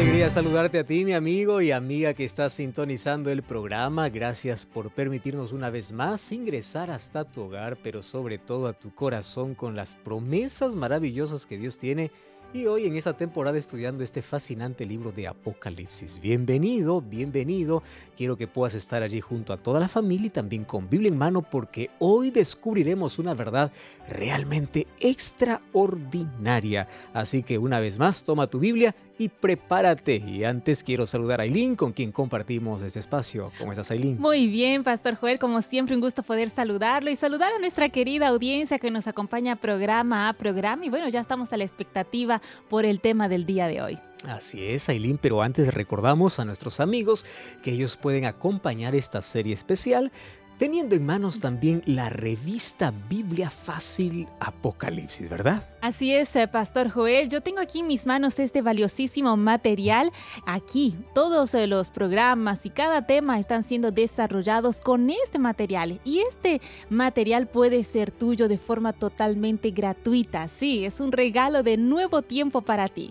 Alegría 0.00 0.30
saludarte 0.30 0.78
a 0.78 0.84
ti, 0.84 1.04
mi 1.04 1.12
amigo 1.12 1.60
y 1.60 1.72
amiga 1.72 2.14
que 2.14 2.24
estás 2.24 2.52
sintonizando 2.52 3.32
el 3.32 3.42
programa. 3.42 4.08
Gracias 4.08 4.64
por 4.64 4.92
permitirnos 4.92 5.52
una 5.52 5.70
vez 5.70 5.90
más 5.90 6.30
ingresar 6.30 6.88
hasta 6.88 7.24
tu 7.24 7.42
hogar, 7.42 7.76
pero 7.82 8.00
sobre 8.04 8.38
todo 8.38 8.68
a 8.68 8.74
tu 8.74 8.94
corazón 8.94 9.56
con 9.56 9.74
las 9.74 9.96
promesas 9.96 10.76
maravillosas 10.76 11.46
que 11.46 11.58
Dios 11.58 11.78
tiene 11.78 12.12
y 12.54 12.66
hoy 12.66 12.86
en 12.86 12.96
esta 12.96 13.14
temporada 13.14 13.58
estudiando 13.58 14.04
este 14.04 14.22
fascinante 14.22 14.86
libro 14.86 15.10
de 15.10 15.26
Apocalipsis. 15.26 16.20
Bienvenido, 16.20 17.02
bienvenido. 17.02 17.82
Quiero 18.16 18.36
que 18.36 18.46
puedas 18.46 18.74
estar 18.74 19.02
allí 19.02 19.20
junto 19.20 19.52
a 19.52 19.58
toda 19.58 19.80
la 19.80 19.88
familia 19.88 20.28
y 20.28 20.30
también 20.30 20.64
con 20.64 20.88
Biblia 20.88 21.08
en 21.08 21.18
mano 21.18 21.42
porque 21.42 21.90
hoy 21.98 22.30
descubriremos 22.30 23.18
una 23.18 23.34
verdad 23.34 23.72
realmente 24.08 24.86
extraordinaria. 25.00 26.86
Así 27.12 27.42
que 27.42 27.58
una 27.58 27.80
vez 27.80 27.98
más, 27.98 28.22
toma 28.22 28.46
tu 28.46 28.60
Biblia 28.60 28.94
y 29.18 29.28
prepárate. 29.28 30.16
Y 30.16 30.44
antes 30.44 30.82
quiero 30.84 31.06
saludar 31.06 31.40
a 31.40 31.42
Aileen, 31.44 31.76
con 31.76 31.92
quien 31.92 32.12
compartimos 32.12 32.82
este 32.82 33.00
espacio. 33.00 33.50
¿Cómo 33.58 33.72
estás, 33.72 33.90
Aileen? 33.90 34.18
Muy 34.20 34.46
bien, 34.46 34.84
Pastor 34.84 35.16
Joel. 35.16 35.38
Como 35.38 35.60
siempre, 35.60 35.94
un 35.94 36.00
gusto 36.00 36.22
poder 36.22 36.50
saludarlo 36.50 37.10
y 37.10 37.16
saludar 37.16 37.52
a 37.52 37.58
nuestra 37.58 37.88
querida 37.88 38.28
audiencia 38.28 38.78
que 38.78 38.90
nos 38.90 39.08
acompaña 39.08 39.56
programa 39.56 40.28
a 40.28 40.32
programa. 40.32 40.84
Y 40.86 40.90
bueno, 40.90 41.08
ya 41.08 41.20
estamos 41.20 41.52
a 41.52 41.56
la 41.56 41.64
expectativa 41.64 42.40
por 42.68 42.84
el 42.84 43.00
tema 43.00 43.28
del 43.28 43.44
día 43.44 43.66
de 43.66 43.82
hoy. 43.82 43.98
Así 44.26 44.64
es, 44.64 44.88
Aileen, 44.88 45.16
pero 45.16 45.42
antes 45.42 45.72
recordamos 45.72 46.40
a 46.40 46.44
nuestros 46.44 46.80
amigos 46.80 47.24
que 47.62 47.72
ellos 47.72 47.96
pueden 47.96 48.24
acompañar 48.24 48.96
esta 48.96 49.22
serie 49.22 49.54
especial 49.54 50.10
teniendo 50.58 50.96
en 50.96 51.06
manos 51.06 51.40
también 51.40 51.82
la 51.86 52.10
revista 52.10 52.92
Biblia 53.08 53.48
Fácil 53.48 54.28
Apocalipsis, 54.40 55.30
¿verdad? 55.30 55.68
Así 55.80 56.12
es, 56.12 56.34
eh, 56.36 56.48
Pastor 56.48 56.90
Joel. 56.90 57.28
Yo 57.28 57.40
tengo 57.40 57.60
aquí 57.60 57.80
en 57.80 57.86
mis 57.86 58.06
manos 58.06 58.38
este 58.38 58.60
valiosísimo 58.60 59.36
material. 59.36 60.10
Aquí 60.44 60.96
todos 61.14 61.54
eh, 61.54 61.66
los 61.66 61.90
programas 61.90 62.66
y 62.66 62.70
cada 62.70 63.06
tema 63.06 63.38
están 63.38 63.62
siendo 63.62 63.92
desarrollados 63.92 64.80
con 64.80 65.08
este 65.10 65.38
material. 65.38 66.00
Y 66.04 66.18
este 66.18 66.60
material 66.90 67.46
puede 67.46 67.84
ser 67.84 68.10
tuyo 68.10 68.48
de 68.48 68.58
forma 68.58 68.92
totalmente 68.92 69.70
gratuita. 69.70 70.48
Sí, 70.48 70.84
es 70.84 70.98
un 70.98 71.12
regalo 71.12 71.62
de 71.62 71.76
nuevo 71.76 72.22
tiempo 72.22 72.62
para 72.62 72.88
ti. 72.88 73.10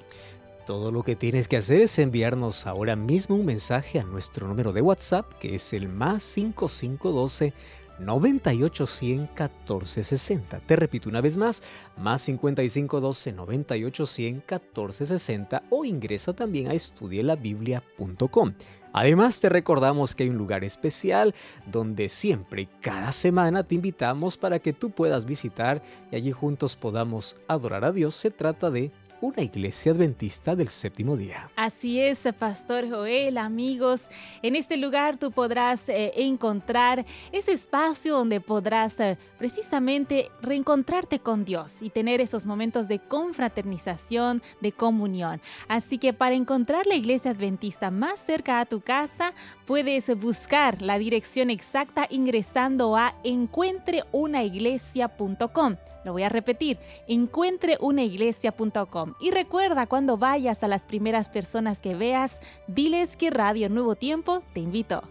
Todo 0.67 0.91
lo 0.91 1.01
que 1.01 1.15
tienes 1.15 1.47
que 1.47 1.55
hacer 1.55 1.79
es 1.79 1.97
enviarnos 1.97 2.67
ahora 2.67 2.97
mismo 2.97 3.37
un 3.37 3.45
mensaje 3.45 4.01
a 4.01 4.03
nuestro 4.03 4.49
número 4.49 4.73
de 4.73 4.81
WhatsApp, 4.81 5.31
que 5.39 5.55
es 5.55 5.71
el 5.71 5.87
más 5.87 6.21
5512 6.23 7.53
9810 7.99 9.19
1460. 9.29 10.59
Te 10.59 10.75
repito 10.75 11.07
una 11.07 11.21
vez 11.21 11.37
más, 11.37 11.63
más 11.95 12.21
5512 12.23 13.31
9810 13.31 14.33
1460 14.33 15.63
o 15.69 15.85
ingresa 15.85 16.33
también 16.33 16.67
a 16.67 16.73
estudielabiblia.com. 16.73 18.53
Además 18.91 19.39
te 19.39 19.47
recordamos 19.47 20.15
que 20.15 20.23
hay 20.23 20.29
un 20.29 20.37
lugar 20.37 20.65
especial 20.65 21.33
donde 21.65 22.09
siempre, 22.09 22.67
cada 22.81 23.13
semana 23.13 23.63
te 23.63 23.75
invitamos 23.75 24.35
para 24.35 24.59
que 24.59 24.73
tú 24.73 24.89
puedas 24.89 25.23
visitar 25.23 25.81
y 26.11 26.17
allí 26.17 26.33
juntos 26.33 26.75
podamos 26.75 27.37
adorar 27.47 27.85
a 27.85 27.93
Dios. 27.93 28.15
Se 28.15 28.31
trata 28.31 28.69
de 28.69 28.91
una 29.21 29.41
iglesia 29.41 29.91
adventista 29.91 30.55
del 30.55 30.67
séptimo 30.67 31.17
día. 31.17 31.49
Así 31.55 31.99
es, 31.99 32.23
Pastor 32.37 32.89
Joel, 32.89 33.37
amigos. 33.37 34.03
En 34.41 34.55
este 34.55 34.77
lugar 34.77 35.17
tú 35.17 35.31
podrás 35.31 35.89
eh, 35.89 36.13
encontrar 36.15 37.05
ese 37.31 37.53
espacio 37.53 38.15
donde 38.15 38.41
podrás 38.41 38.99
eh, 38.99 39.17
precisamente 39.37 40.29
reencontrarte 40.41 41.19
con 41.19 41.45
Dios 41.45 41.81
y 41.81 41.89
tener 41.89 42.21
esos 42.21 42.45
momentos 42.45 42.87
de 42.87 42.99
confraternización, 42.99 44.41
de 44.61 44.71
comunión. 44.71 45.41
Así 45.67 45.97
que 45.97 46.13
para 46.13 46.35
encontrar 46.35 46.85
la 46.85 46.95
iglesia 46.95 47.31
adventista 47.31 47.91
más 47.91 48.19
cerca 48.19 48.59
a 48.59 48.65
tu 48.65 48.81
casa, 48.81 49.33
puedes 49.65 50.15
buscar 50.17 50.81
la 50.81 50.97
dirección 50.97 51.49
exacta 51.49 52.07
ingresando 52.09 52.95
a 52.95 53.15
encuentreunaiglesia.com. 53.23 55.75
Lo 56.07 56.13
voy 56.13 56.23
a 56.23 56.29
repetir, 56.29 56.79
encuentreunaiglesia.com. 57.09 59.15
Y 59.19 59.31
recuerda, 59.31 59.87
cuando 59.87 60.17
vayas 60.17 60.63
a 60.63 60.69
las 60.69 60.85
primeras 60.85 61.27
personas 61.27 61.79
que 61.79 61.95
veas, 61.95 62.39
diles 62.67 63.17
que 63.17 63.29
Radio 63.29 63.67
Nuevo 63.67 63.95
Tiempo 63.95 64.41
te 64.53 64.61
invito. 64.61 65.03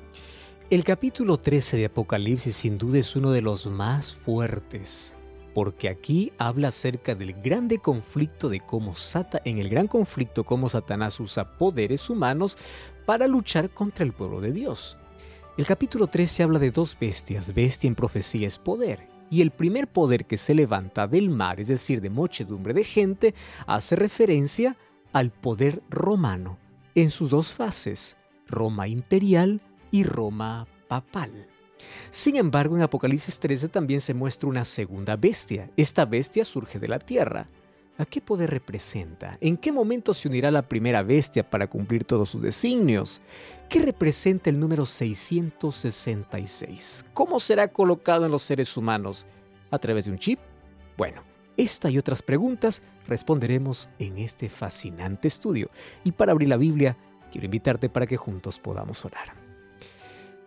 El 0.70 0.84
capítulo 0.84 1.36
13 1.36 1.76
de 1.76 1.84
Apocalipsis 1.84 2.56
sin 2.56 2.78
duda 2.78 2.98
es 2.98 3.14
uno 3.14 3.30
de 3.30 3.42
los 3.42 3.66
más 3.66 4.14
fuertes, 4.14 5.18
porque 5.52 5.90
aquí 5.90 6.32
habla 6.38 6.68
acerca 6.68 7.14
del 7.14 7.34
grande 7.34 7.76
conflicto 7.76 8.48
de 8.48 8.60
cómo 8.60 8.94
Sata, 8.94 9.42
en 9.44 9.58
el 9.58 9.68
gran 9.68 9.88
conflicto 9.88 10.44
cómo 10.44 10.70
Satanás 10.70 11.20
usa 11.20 11.58
poderes 11.58 12.08
humanos 12.08 12.56
para 13.04 13.26
luchar 13.26 13.68
contra 13.68 14.02
el 14.02 14.14
pueblo 14.14 14.40
de 14.40 14.52
Dios. 14.52 14.96
El 15.58 15.66
capítulo 15.66 16.06
13 16.06 16.44
habla 16.44 16.58
de 16.58 16.70
dos 16.70 16.96
bestias, 16.98 17.52
bestia 17.52 17.86
en 17.86 17.94
profecía 17.94 18.48
es 18.48 18.56
poder, 18.56 19.14
y 19.30 19.42
el 19.42 19.50
primer 19.50 19.88
poder 19.88 20.26
que 20.26 20.36
se 20.36 20.54
levanta 20.54 21.06
del 21.06 21.30
mar, 21.30 21.60
es 21.60 21.68
decir, 21.68 22.00
de 22.00 22.10
muchedumbre 22.10 22.74
de 22.74 22.84
gente, 22.84 23.34
hace 23.66 23.96
referencia 23.96 24.76
al 25.12 25.30
poder 25.30 25.82
romano 25.90 26.58
en 26.94 27.10
sus 27.10 27.30
dos 27.30 27.52
fases, 27.52 28.16
Roma 28.46 28.88
imperial 28.88 29.60
y 29.90 30.04
Roma 30.04 30.66
papal. 30.88 31.48
Sin 32.10 32.36
embargo, 32.36 32.76
en 32.76 32.82
Apocalipsis 32.82 33.38
13 33.38 33.68
también 33.68 34.00
se 34.00 34.14
muestra 34.14 34.48
una 34.48 34.64
segunda 34.64 35.16
bestia. 35.16 35.70
Esta 35.76 36.04
bestia 36.04 36.44
surge 36.44 36.78
de 36.78 36.88
la 36.88 36.98
tierra. 36.98 37.48
¿A 37.98 38.04
qué 38.04 38.20
poder 38.20 38.50
representa? 38.50 39.38
¿En 39.40 39.56
qué 39.56 39.72
momento 39.72 40.12
se 40.12 40.28
unirá 40.28 40.50
la 40.50 40.68
primera 40.68 41.02
bestia 41.02 41.48
para 41.48 41.66
cumplir 41.66 42.04
todos 42.04 42.28
sus 42.28 42.42
designios? 42.42 43.22
¿Qué 43.70 43.80
representa 43.80 44.50
el 44.50 44.60
número 44.60 44.84
666? 44.84 47.06
¿Cómo 47.14 47.40
será 47.40 47.68
colocado 47.68 48.26
en 48.26 48.32
los 48.32 48.42
seres 48.42 48.76
humanos? 48.76 49.24
¿A 49.70 49.78
través 49.78 50.04
de 50.04 50.10
un 50.10 50.18
chip? 50.18 50.38
Bueno, 50.98 51.22
esta 51.56 51.88
y 51.88 51.96
otras 51.96 52.20
preguntas 52.20 52.82
responderemos 53.08 53.88
en 53.98 54.18
este 54.18 54.50
fascinante 54.50 55.28
estudio. 55.28 55.70
Y 56.04 56.12
para 56.12 56.32
abrir 56.32 56.50
la 56.50 56.58
Biblia, 56.58 56.98
quiero 57.32 57.46
invitarte 57.46 57.88
para 57.88 58.06
que 58.06 58.18
juntos 58.18 58.58
podamos 58.58 59.06
orar. 59.06 59.34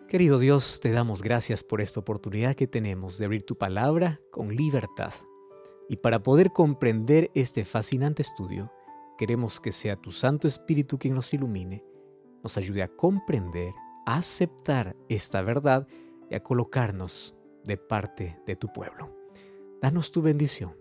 Querido 0.07 0.37
Dios, 0.37 0.81
te 0.81 0.91
damos 0.91 1.23
gracias 1.23 1.63
por 1.63 1.81
esta 1.81 1.99
oportunidad 1.99 2.55
que 2.55 2.67
tenemos 2.67 3.17
de 3.17 3.25
abrir 3.25 3.43
tu 3.43 3.57
palabra 3.57 4.21
con 4.29 4.55
libertad 4.55 5.13
y 5.89 5.97
para 5.97 6.21
poder 6.21 6.51
comprender 6.51 7.31
este 7.33 7.65
fascinante 7.65 8.21
estudio, 8.21 8.71
queremos 9.17 9.59
que 9.59 9.71
sea 9.71 9.95
tu 9.95 10.11
Santo 10.11 10.47
Espíritu 10.47 10.99
quien 10.99 11.15
nos 11.15 11.33
ilumine, 11.33 11.83
nos 12.43 12.57
ayude 12.57 12.83
a 12.83 12.87
comprender, 12.87 13.73
a 14.05 14.17
aceptar 14.17 14.95
esta 15.09 15.41
verdad 15.41 15.87
y 16.29 16.35
a 16.35 16.43
colocarnos 16.43 17.35
de 17.63 17.75
parte 17.77 18.39
de 18.45 18.55
tu 18.55 18.71
pueblo. 18.71 19.13
Danos 19.81 20.11
tu 20.11 20.21
bendición, 20.21 20.77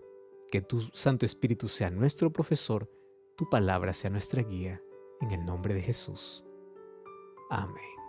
que 0.51 0.61
tu 0.61 0.79
Santo 0.93 1.25
Espíritu 1.25 1.67
sea 1.67 1.89
nuestro 1.89 2.31
profesor, 2.31 2.87
tu 3.35 3.49
palabra 3.49 3.93
sea 3.93 4.11
nuestra 4.11 4.43
guía, 4.43 4.81
en 5.21 5.31
el 5.31 5.43
nombre 5.43 5.73
de 5.73 5.81
Jesús. 5.81 6.45
Amén. 7.49 8.08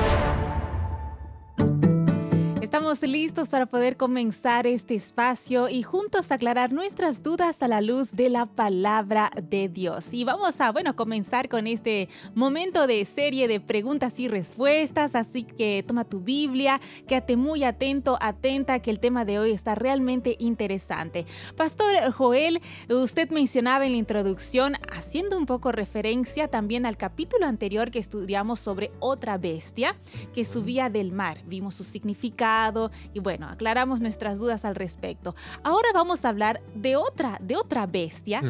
Listos 2.99 3.49
para 3.49 3.67
poder 3.67 3.95
comenzar 3.95 4.67
este 4.67 4.95
espacio 4.95 5.69
y 5.69 5.81
juntos 5.81 6.29
aclarar 6.29 6.73
nuestras 6.73 7.23
dudas 7.23 7.63
a 7.63 7.69
la 7.69 7.79
luz 7.79 8.11
de 8.11 8.29
la 8.29 8.45
palabra 8.45 9.31
de 9.41 9.69
Dios. 9.69 10.13
Y 10.13 10.25
vamos 10.25 10.59
a, 10.59 10.73
bueno, 10.73 10.93
comenzar 10.95 11.47
con 11.47 11.67
este 11.67 12.09
momento 12.35 12.87
de 12.87 13.05
serie 13.05 13.47
de 13.47 13.61
preguntas 13.61 14.19
y 14.19 14.27
respuestas, 14.27 15.15
así 15.15 15.43
que 15.43 15.83
toma 15.87 16.03
tu 16.03 16.19
Biblia, 16.19 16.81
quédate 17.07 17.37
muy 17.37 17.63
atento, 17.63 18.17
atenta, 18.19 18.79
que 18.79 18.91
el 18.91 18.99
tema 18.99 19.23
de 19.23 19.39
hoy 19.39 19.51
está 19.51 19.73
realmente 19.73 20.35
interesante. 20.37 21.25
Pastor 21.55 22.11
Joel, 22.11 22.61
usted 22.89 23.29
mencionaba 23.29 23.85
en 23.85 23.93
la 23.93 23.99
introducción, 23.99 24.75
haciendo 24.91 25.37
un 25.37 25.45
poco 25.45 25.71
referencia 25.71 26.49
también 26.49 26.85
al 26.85 26.97
capítulo 26.97 27.45
anterior 27.45 27.89
que 27.89 27.99
estudiamos 27.99 28.59
sobre 28.59 28.91
otra 28.99 29.37
bestia 29.37 29.95
que 30.33 30.43
subía 30.43 30.89
del 30.89 31.13
mar. 31.13 31.41
Vimos 31.45 31.75
su 31.75 31.85
significado, 31.85 32.80
y 33.13 33.19
bueno, 33.19 33.47
aclaramos 33.47 34.01
nuestras 34.01 34.39
dudas 34.39 34.65
al 34.65 34.75
respecto. 34.75 35.35
Ahora 35.63 35.89
vamos 35.93 36.25
a 36.25 36.29
hablar 36.29 36.61
de 36.73 36.95
otra, 36.95 37.37
de 37.41 37.57
otra 37.57 37.85
bestia 37.85 38.41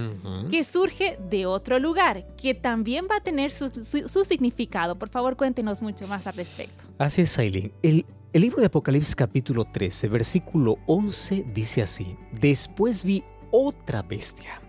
que 0.50 0.64
surge 0.64 1.18
de 1.30 1.46
otro 1.46 1.80
lugar, 1.80 2.28
que 2.38 2.54
también 2.54 3.08
va 3.10 3.18
a 3.18 3.22
tener 3.22 3.52
su, 3.52 4.24
significado. 4.24 4.96
Por 4.98 5.10
favor, 5.10 5.36
cuéntenos 5.36 5.82
mucho 5.82 6.08
más 6.08 6.28
al 6.28 6.36
respecto. 6.36 6.84
Así 6.98 7.22
es, 7.24 7.38
Aileen. 7.38 7.72
El, 7.82 8.06
el 8.34 8.42
libro 8.42 8.60
de 8.60 8.68
Apocalipsis 8.68 9.16
capítulo 9.16 9.66
13, 9.66 10.08
versículo 10.08 10.78
11 10.86 11.46
dice 11.54 11.82
así, 11.82 12.16
después 12.32 13.04
vi 13.04 13.24
otra 13.52 14.02
bestia. 14.04 14.62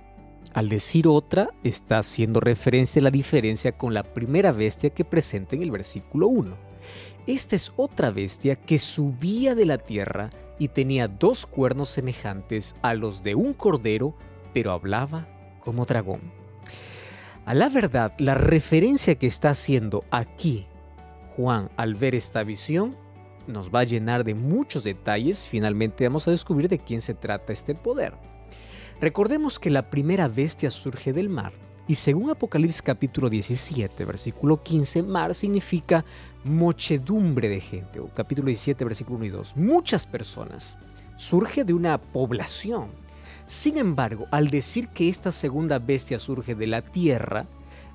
Al 0.55 0.69
decir 0.69 1.09
otra, 1.09 1.49
está 1.65 1.99
haciendo 1.99 2.41
referencia 2.41 3.01
a 3.01 3.05
la 3.05 3.11
diferencia 3.11 3.73
con 3.73 3.95
la 3.95 4.03
primera 4.03 4.53
bestia 4.53 4.91
que 4.91 5.05
presenta 5.05 5.57
en 5.57 5.63
el 5.63 5.71
versículo 5.71 6.27
1. 6.29 6.72
Esta 7.27 7.57
es 7.57 7.73
otra 7.77 8.11
bestia 8.11 8.57
que 8.57 8.79
subía 8.79 9.55
de 9.55 9.67
la 9.67 9.79
tierra 9.79 10.31
y 10.59 10.69
tenía 10.69 11.09
dos 11.09 11.47
cuernos 11.47 11.89
semejantes 11.89 12.77
a 12.83 12.95
los 12.95 13.23
de 13.23 13.35
un 13.35 13.55
cordero, 13.55 14.15
pero 14.53 14.73
hablaba 14.73 15.29
como 15.61 15.85
dragón. 15.85 16.21
A 17.45 17.55
la 17.55 17.69
verdad, 17.69 18.13
la 18.19 18.35
referencia 18.35 19.15
que 19.17 19.27
está 19.27 19.51
haciendo 19.51 20.05
aquí 20.11 20.67
Juan 21.37 21.71
al 21.77 21.95
ver 21.95 22.15
esta 22.15 22.43
visión 22.43 22.97
nos 23.47 23.71
va 23.71 23.81
a 23.81 23.85
llenar 23.85 24.25
de 24.25 24.35
muchos 24.35 24.85
detalles. 24.85 25.47
Finalmente 25.47 26.07
vamos 26.07 26.29
a 26.29 26.31
descubrir 26.31 26.69
de 26.69 26.79
quién 26.79 27.01
se 27.01 27.15
trata 27.15 27.53
este 27.53 27.75
poder. 27.75 28.15
Recordemos 29.01 29.59
que 29.59 29.71
la 29.71 29.91
primera 29.91 30.29
bestia 30.29 30.71
surge 30.71 31.13
del 31.13 31.29
mar 31.29 31.53
y 31.89 31.97
según 31.97 32.31
Apocalipsis 32.31 32.83
capítulo 32.83 33.29
17, 33.29 34.05
versículo 34.05 34.63
15, 34.63 35.03
mar 35.03 35.35
significa 35.35 36.05
muchedumbre 36.45 37.49
de 37.49 37.61
gente, 37.61 38.01
o 38.01 38.09
capítulo 38.09 38.47
17, 38.47 38.85
versículo 38.85 39.17
1 39.17 39.25
y 39.27 39.31
2, 39.31 39.57
muchas 39.57 40.07
personas, 40.07 40.79
surge 41.17 41.65
de 41.65 41.73
una 41.73 42.01
población. 42.01 42.89
Sin 43.47 43.79
embargo, 43.79 44.27
al 44.31 44.49
decir 44.49 44.89
que 44.89 45.09
esta 45.09 45.33
segunda 45.33 45.79
bestia 45.79 46.19
surge 46.19 46.55
de 46.55 46.67
la 46.67 46.83
tierra, 46.83 47.47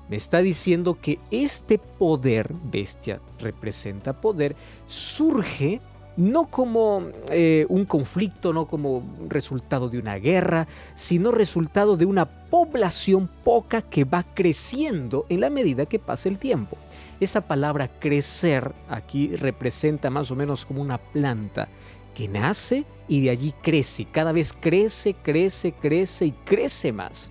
me 0.08 0.16
está 0.16 0.38
diciendo 0.38 0.98
que 1.00 1.18
este 1.30 1.78
poder, 1.78 2.52
bestia 2.64 3.20
representa 3.38 4.20
poder, 4.20 4.56
surge 4.86 5.80
no 6.18 6.46
como 6.46 7.04
eh, 7.30 7.64
un 7.68 7.84
conflicto, 7.84 8.52
no 8.52 8.66
como 8.66 9.04
resultado 9.28 9.88
de 9.88 9.98
una 9.98 10.16
guerra, 10.16 10.66
sino 10.96 11.30
resultado 11.30 11.96
de 11.96 12.06
una 12.06 12.26
población 12.26 13.30
poca 13.44 13.82
que 13.82 14.02
va 14.02 14.24
creciendo 14.34 15.26
en 15.28 15.40
la 15.40 15.48
medida 15.48 15.86
que 15.86 16.00
pasa 16.00 16.28
el 16.28 16.38
tiempo. 16.38 16.76
Esa 17.20 17.42
palabra 17.42 17.86
crecer 17.86 18.72
aquí 18.88 19.36
representa 19.36 20.10
más 20.10 20.32
o 20.32 20.36
menos 20.36 20.64
como 20.64 20.82
una 20.82 20.98
planta 20.98 21.68
que 22.16 22.26
nace 22.26 22.84
y 23.06 23.22
de 23.22 23.30
allí 23.30 23.54
crece. 23.62 24.04
Cada 24.10 24.32
vez 24.32 24.52
crece, 24.52 25.14
crece, 25.14 25.70
crece 25.70 26.26
y 26.26 26.32
crece 26.32 26.92
más. 26.92 27.30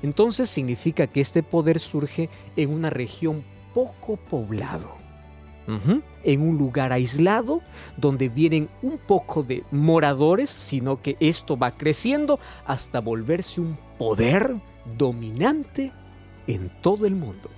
Entonces 0.00 0.48
significa 0.48 1.08
que 1.08 1.20
este 1.20 1.42
poder 1.42 1.80
surge 1.80 2.28
en 2.56 2.70
una 2.70 2.88
región 2.88 3.42
poco 3.74 4.16
poblado. 4.16 4.97
En 6.24 6.40
un 6.40 6.56
lugar 6.56 6.92
aislado 6.92 7.60
donde 7.98 8.30
vienen 8.30 8.70
un 8.80 8.96
poco 8.96 9.42
de 9.42 9.64
moradores, 9.70 10.48
sino 10.48 11.02
que 11.02 11.16
esto 11.20 11.58
va 11.58 11.72
creciendo 11.72 12.40
hasta 12.64 13.00
volverse 13.00 13.60
un 13.60 13.76
poder 13.98 14.54
dominante 14.96 15.92
en 16.46 16.70
todo 16.80 17.06
el 17.06 17.14
mundo. 17.14 17.50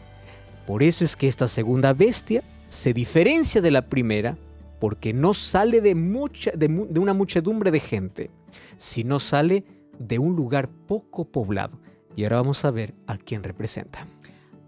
Por 0.67 0.83
eso 0.83 1.05
es 1.05 1.17
que 1.17 1.29
esta 1.29 1.47
segunda 1.47 1.93
bestia 1.93 2.43
se 2.69 2.93
diferencia 2.93 3.61
de 3.61 3.71
la 3.71 3.87
primera 3.89 4.37
porque 4.81 5.13
no 5.13 5.35
sale 5.35 5.81
de, 5.81 5.95
mucha, 5.95 6.51
de, 6.53 6.67
una 6.99 7.13
muchedumbre 7.13 7.71
de 7.71 7.81
gente, 7.81 8.31
sino 8.77 9.21
sale 9.21 9.65
de 9.99 10.19
un 10.19 10.35
lugar 10.35 10.69
poco 10.69 11.27
poblado. 11.27 11.79
Y 12.17 12.25
ahora 12.25 12.37
vamos 12.37 12.65
a 12.65 12.71
ver 12.71 12.95
a 13.07 13.17
quién 13.19 13.43
representa. 13.43 14.07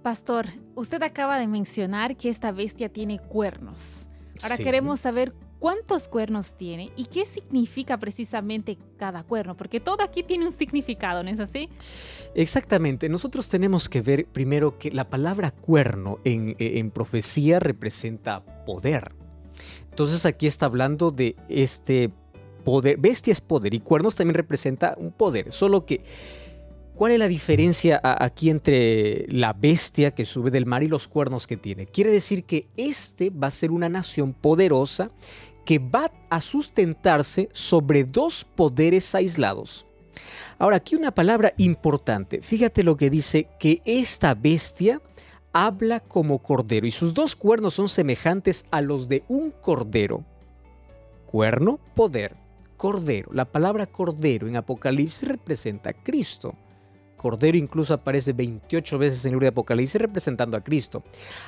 Pastor, 0.02 0.46
usted 0.74 1.02
acaba 1.02 1.38
de 1.38 1.46
mencionar 1.46 2.16
que 2.16 2.28
esta 2.28 2.52
bestia 2.52 2.88
tiene 2.88 3.18
cuernos. 3.18 4.08
Ahora 4.42 4.56
queremos 4.56 5.00
saber 5.00 5.32
cuántos 5.58 6.08
cuernos 6.08 6.56
tiene 6.56 6.90
y 6.96 7.04
qué 7.04 7.24
significa 7.24 7.96
precisamente 7.98 8.76
cada 8.96 9.22
cuerno, 9.22 9.56
porque 9.56 9.78
todo 9.78 10.02
aquí 10.02 10.24
tiene 10.24 10.46
un 10.46 10.52
significado, 10.52 11.22
¿no 11.22 11.30
es 11.30 11.38
así? 11.38 11.68
Exactamente, 12.34 13.08
nosotros 13.08 13.48
tenemos 13.48 13.88
que 13.88 14.00
ver 14.00 14.26
primero 14.26 14.76
que 14.78 14.90
la 14.90 15.08
palabra 15.08 15.52
cuerno 15.52 16.18
en, 16.24 16.56
en 16.58 16.90
profecía 16.90 17.60
representa 17.60 18.44
poder. 18.64 19.12
Entonces 19.90 20.26
aquí 20.26 20.48
está 20.48 20.66
hablando 20.66 21.12
de 21.12 21.36
este 21.48 22.10
poder, 22.64 22.96
bestia 22.96 23.30
es 23.32 23.40
poder 23.40 23.74
y 23.74 23.80
cuernos 23.80 24.16
también 24.16 24.34
representa 24.34 24.94
un 24.96 25.12
poder, 25.12 25.52
solo 25.52 25.86
que 25.86 26.02
¿Cuál 27.02 27.14
es 27.14 27.18
la 27.18 27.26
diferencia 27.26 28.00
aquí 28.00 28.48
entre 28.48 29.26
la 29.28 29.54
bestia 29.54 30.12
que 30.12 30.24
sube 30.24 30.52
del 30.52 30.66
mar 30.66 30.84
y 30.84 30.86
los 30.86 31.08
cuernos 31.08 31.48
que 31.48 31.56
tiene? 31.56 31.86
Quiere 31.86 32.12
decir 32.12 32.44
que 32.44 32.68
este 32.76 33.30
va 33.30 33.48
a 33.48 33.50
ser 33.50 33.72
una 33.72 33.88
nación 33.88 34.32
poderosa 34.32 35.10
que 35.64 35.80
va 35.80 36.12
a 36.30 36.40
sustentarse 36.40 37.48
sobre 37.52 38.04
dos 38.04 38.44
poderes 38.44 39.16
aislados. 39.16 39.84
Ahora, 40.60 40.76
aquí 40.76 40.94
una 40.94 41.10
palabra 41.10 41.54
importante. 41.56 42.40
Fíjate 42.40 42.84
lo 42.84 42.96
que 42.96 43.10
dice 43.10 43.48
que 43.58 43.82
esta 43.84 44.36
bestia 44.36 45.02
habla 45.52 45.98
como 45.98 46.38
cordero 46.38 46.86
y 46.86 46.92
sus 46.92 47.14
dos 47.14 47.34
cuernos 47.34 47.74
son 47.74 47.88
semejantes 47.88 48.66
a 48.70 48.80
los 48.80 49.08
de 49.08 49.24
un 49.26 49.50
cordero. 49.50 50.24
Cuerno, 51.26 51.80
poder, 51.96 52.36
cordero. 52.76 53.32
La 53.32 53.46
palabra 53.46 53.86
cordero 53.86 54.46
en 54.46 54.54
Apocalipsis 54.54 55.26
representa 55.26 55.90
a 55.90 55.94
Cristo. 55.94 56.54
Cordero 57.22 57.56
incluso 57.56 57.94
aparece 57.94 58.32
28 58.32 58.98
veces 58.98 59.24
en 59.24 59.28
el 59.28 59.34
libro 59.34 59.44
de 59.44 59.50
Apocalipsis 59.50 60.00
representando 60.00 60.56
a 60.56 60.60
Cristo. 60.60 61.04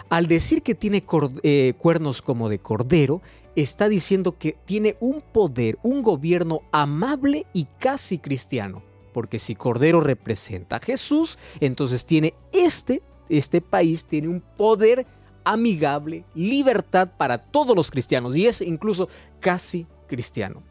Al 0.08 0.28
decir 0.28 0.62
que 0.62 0.76
tiene 0.76 1.04
eh, 1.42 1.74
cuernos 1.76 2.22
como 2.22 2.48
de 2.48 2.60
cordero, 2.60 3.20
está 3.56 3.88
diciendo 3.88 4.38
que 4.38 4.56
tiene 4.64 4.96
un 5.00 5.20
poder, 5.20 5.78
un 5.82 6.02
gobierno 6.02 6.60
amable 6.70 7.46
y 7.52 7.66
casi 7.80 8.18
cristiano. 8.18 8.84
Porque 9.12 9.40
si 9.40 9.56
Cordero 9.56 10.00
representa 10.00 10.76
a 10.76 10.80
Jesús, 10.80 11.38
entonces 11.58 12.06
tiene 12.06 12.34
este, 12.52 13.02
este 13.28 13.60
país 13.60 14.04
tiene 14.04 14.28
un 14.28 14.40
poder 14.40 15.06
amigable, 15.44 16.24
libertad 16.34 17.10
para 17.16 17.38
todos 17.38 17.74
los 17.74 17.90
cristianos 17.90 18.36
y 18.36 18.46
es 18.46 18.60
incluso 18.60 19.08
casi 19.40 19.86
cristiano. 20.06 20.62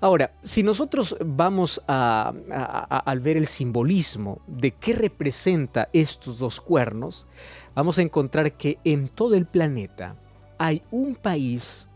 Ahora, 0.00 0.32
si 0.42 0.62
nosotros 0.62 1.16
vamos 1.24 1.82
a, 1.86 2.32
al 3.04 3.20
ver 3.20 3.36
el 3.36 3.46
simbolismo 3.46 4.40
de 4.46 4.72
qué 4.72 4.94
representa 4.94 5.88
estos 5.92 6.38
dos 6.38 6.60
cuernos, 6.60 7.26
vamos 7.74 7.98
a 7.98 8.02
encontrar 8.02 8.52
que 8.52 8.78
en 8.84 9.08
todo 9.08 9.34
el 9.34 9.46
planeta 9.46 10.16
hay 10.58 10.82
un 10.90 11.14
país 11.14 11.88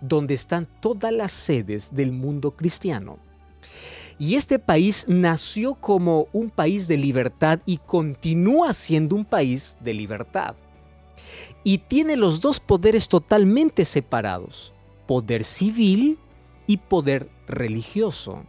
donde 0.00 0.34
están 0.34 0.66
todas 0.80 1.12
las 1.12 1.32
sedes 1.32 1.94
del 1.94 2.12
mundo 2.12 2.52
cristiano. 2.52 3.18
Y 4.18 4.36
este 4.36 4.58
país 4.58 5.06
nació 5.08 5.74
como 5.74 6.28
un 6.32 6.48
país 6.48 6.88
de 6.88 6.96
libertad 6.96 7.60
y 7.66 7.76
continúa 7.78 8.72
siendo 8.72 9.14
un 9.14 9.26
país 9.26 9.76
de 9.80 9.92
libertad. 9.92 10.56
Y 11.64 11.78
tiene 11.78 12.16
los 12.16 12.40
dos 12.40 12.60
poderes 12.60 13.08
totalmente 13.08 13.84
separados, 13.84 14.72
poder 15.06 15.44
civil 15.44 16.18
y 16.66 16.78
poder 16.78 17.28
religioso. 17.46 18.44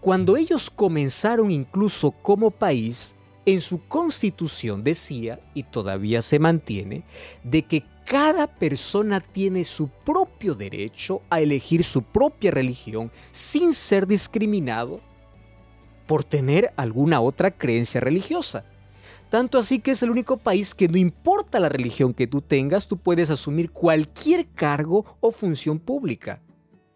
Cuando 0.00 0.36
ellos 0.36 0.70
comenzaron 0.70 1.50
incluso 1.50 2.10
como 2.10 2.50
país, 2.50 3.14
en 3.46 3.60
su 3.60 3.86
constitución 3.86 4.82
decía, 4.82 5.40
y 5.54 5.64
todavía 5.64 6.22
se 6.22 6.38
mantiene, 6.38 7.04
de 7.42 7.62
que 7.62 7.84
cada 8.04 8.46
persona 8.46 9.20
tiene 9.20 9.64
su 9.64 9.88
propio 9.88 10.54
derecho 10.54 11.22
a 11.30 11.40
elegir 11.40 11.84
su 11.84 12.02
propia 12.02 12.50
religión 12.50 13.10
sin 13.30 13.72
ser 13.72 14.06
discriminado 14.06 15.00
por 16.06 16.24
tener 16.24 16.72
alguna 16.76 17.20
otra 17.20 17.52
creencia 17.52 18.00
religiosa. 18.00 18.64
Tanto 19.28 19.58
así 19.58 19.78
que 19.78 19.92
es 19.92 20.02
el 20.02 20.10
único 20.10 20.38
país 20.38 20.74
que 20.74 20.88
no 20.88 20.96
importa 20.96 21.60
la 21.60 21.68
religión 21.68 22.12
que 22.12 22.26
tú 22.26 22.42
tengas, 22.42 22.88
tú 22.88 22.96
puedes 22.96 23.30
asumir 23.30 23.70
cualquier 23.70 24.48
cargo 24.48 25.04
o 25.20 25.30
función 25.30 25.78
pública. 25.78 26.42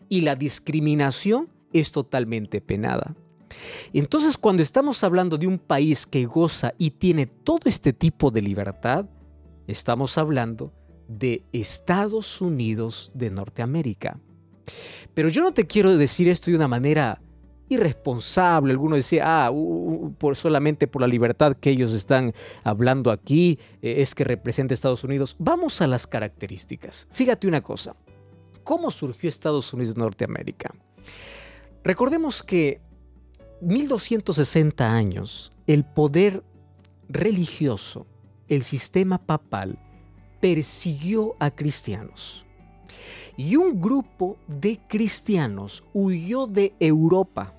Y 0.09 0.23
la 0.23 0.37
discriminación 0.37 1.49
es 1.73 1.93
totalmente 1.93 2.61
penada. 2.61 3.15
Entonces 3.93 4.37
cuando 4.37 4.63
estamos 4.63 5.05
hablando 5.05 5.39
de 5.39 5.47
un 5.47 5.59
país 5.59 6.07
que 6.07 6.25
goza 6.27 6.75
y 6.79 6.91
tiene 6.91 7.27
todo 7.27 7.61
este 7.65 7.93
tipo 7.93 8.31
de 8.31 8.43
libertad, 8.43 9.07
estamos 9.67 10.19
hablando 10.19 10.73
de 11.09 11.45
Estados 11.53 12.41
Unidos 12.41 13.13
de 13.15 13.31
Norteamérica. 13.31 14.19
Pero 15.13 15.29
yo 15.29 15.43
no 15.43 15.53
te 15.53 15.67
quiero 15.67 15.97
decir 15.97 16.29
esto 16.29 16.51
de 16.51 16.57
una 16.57 16.69
manera 16.69 17.21
irresponsable. 17.69 18.73
Alguno 18.73 18.97
decía, 18.97 19.47
ah, 19.47 19.53
por, 20.19 20.37
solamente 20.37 20.87
por 20.87 21.03
la 21.03 21.09
libertad 21.09 21.57
que 21.57 21.71
ellos 21.71 21.93
están 21.93 22.33
hablando 22.63 23.11
aquí 23.11 23.59
eh, 23.83 23.97
es 23.99 24.15
que 24.15 24.25
representa 24.25 24.75
Estados 24.75 25.05
Unidos. 25.05 25.37
Vamos 25.39 25.81
a 25.81 25.87
las 25.87 26.07
características. 26.07 27.09
Fíjate 27.11 27.47
una 27.47 27.63
cosa. 27.63 27.97
¿Cómo 28.65 28.91
surgió 28.91 29.29
Estados 29.29 29.73
Unidos 29.75 29.97
Norteamérica? 29.97 30.75
Recordemos 31.85 32.43
que 32.43 32.81
1260 33.61 34.91
años, 34.91 35.53
el 35.67 35.85
poder 35.85 36.43
religioso, 37.09 38.07
el 38.49 38.63
sistema 38.63 39.19
papal, 39.19 39.79
persiguió 40.41 41.37
a 41.39 41.51
cristianos. 41.51 42.47
Y 43.37 43.57
un 43.57 43.81
grupo 43.81 44.39
de 44.47 44.81
cristianos 44.89 45.85
huyó 45.93 46.47
de 46.47 46.73
Europa. 46.81 47.53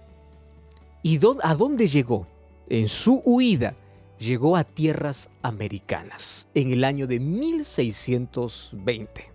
¿Y 1.03 1.19
a 1.43 1.53
dónde 1.53 1.88
llegó? 1.88 2.25
En 2.67 2.88
su 2.88 3.21
huida 3.25 3.75
llegó 4.17 4.55
a 4.55 4.63
tierras 4.63 5.29
americanas 5.43 6.47
en 6.55 6.71
el 6.71 6.83
año 6.83 7.05
de 7.05 7.19
1620. 7.19 9.35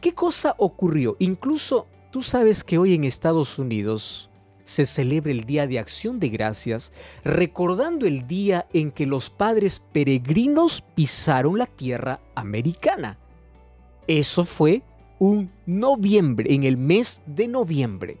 ¿Qué 0.00 0.14
cosa 0.14 0.54
ocurrió? 0.58 1.16
Incluso 1.18 1.86
tú 2.10 2.22
sabes 2.22 2.62
que 2.62 2.78
hoy 2.78 2.94
en 2.94 3.04
Estados 3.04 3.58
Unidos 3.58 4.30
se 4.64 4.84
celebra 4.84 5.30
el 5.30 5.44
Día 5.44 5.66
de 5.66 5.78
Acción 5.78 6.18
de 6.18 6.28
Gracias, 6.28 6.92
recordando 7.24 8.06
el 8.06 8.26
día 8.26 8.66
en 8.72 8.90
que 8.90 9.06
los 9.06 9.30
padres 9.30 9.80
peregrinos 9.92 10.82
pisaron 10.94 11.58
la 11.58 11.66
tierra 11.66 12.20
americana. 12.34 13.16
Eso 14.06 14.44
fue 14.44 14.82
un 15.18 15.50
noviembre, 15.66 16.52
en 16.52 16.64
el 16.64 16.76
mes 16.76 17.22
de 17.26 17.48
noviembre. 17.48 18.18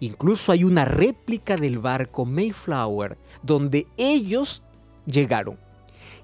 Incluso 0.00 0.52
hay 0.52 0.64
una 0.64 0.84
réplica 0.84 1.56
del 1.56 1.78
barco 1.78 2.24
Mayflower 2.24 3.16
donde 3.42 3.86
ellos 3.96 4.62
llegaron. 5.06 5.58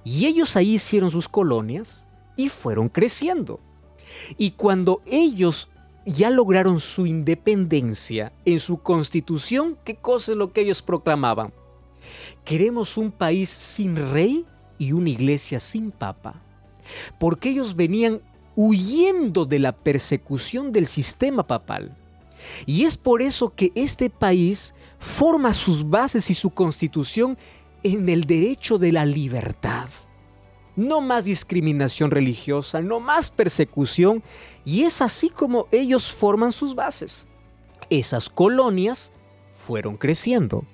Y 0.04 0.26
ellos 0.26 0.56
ahí 0.56 0.75
hicieron 0.75 1.11
sus 1.11 1.28
colonias 1.28 2.04
y 2.37 2.49
fueron 2.49 2.88
creciendo. 2.88 3.61
Y 4.37 4.52
cuando 4.52 5.02
ellos 5.06 5.68
ya 6.04 6.30
lograron 6.30 6.78
su 6.80 7.06
independencia 7.06 8.32
en 8.44 8.61
su 8.61 8.78
constitución, 8.78 9.76
¿qué 9.85 9.96
cosa 9.96 10.32
es 10.32 10.38
lo 10.38 10.52
que 10.52 10.62
ellos 10.62 10.82
proclamaban? 10.82 11.52
Queremos 12.44 12.96
un 12.96 13.11
país 13.11 13.49
sin 13.49 13.96
rey 13.96 14.46
y 14.78 14.92
una 14.92 15.11
iglesia 15.11 15.58
sin 15.58 15.90
papa. 15.90 16.40
Porque 17.18 17.50
ellos 17.50 17.75
venían 17.75 18.20
huyendo 18.54 19.44
de 19.44 19.58
la 19.58 19.73
persecución 19.73 20.73
del 20.73 20.87
sistema 20.87 21.46
papal. 21.46 21.96
Y 22.64 22.85
es 22.85 22.96
por 22.96 23.23
eso 23.23 23.52
que 23.54 23.73
este 23.75 24.08
país 24.08 24.75
forma 24.99 25.52
sus 25.52 25.88
bases 25.88 26.30
y 26.30 26.35
su 26.35 26.50
constitución 26.50 27.37
en 27.82 28.08
el 28.08 28.25
derecho 28.25 28.78
de 28.78 28.92
la 28.92 29.04
libertad 29.04 29.88
no 30.76 31.00
más 31.00 31.25
discriminación 31.25 32.11
religiosa, 32.11 32.80
no 32.83 33.00
más 33.00 33.30
persecución, 33.30 34.23
y 34.64 34.85
es 34.85 35.02
así 35.02 35.30
como 35.30 35.66
ellos 35.73 36.12
forman 36.12 36.52
sus 36.52 36.75
bases. 36.75 37.26
Esas 37.90 38.30
colonias 38.30 39.12
fueron 39.50 39.97
creciendo. 39.97 40.64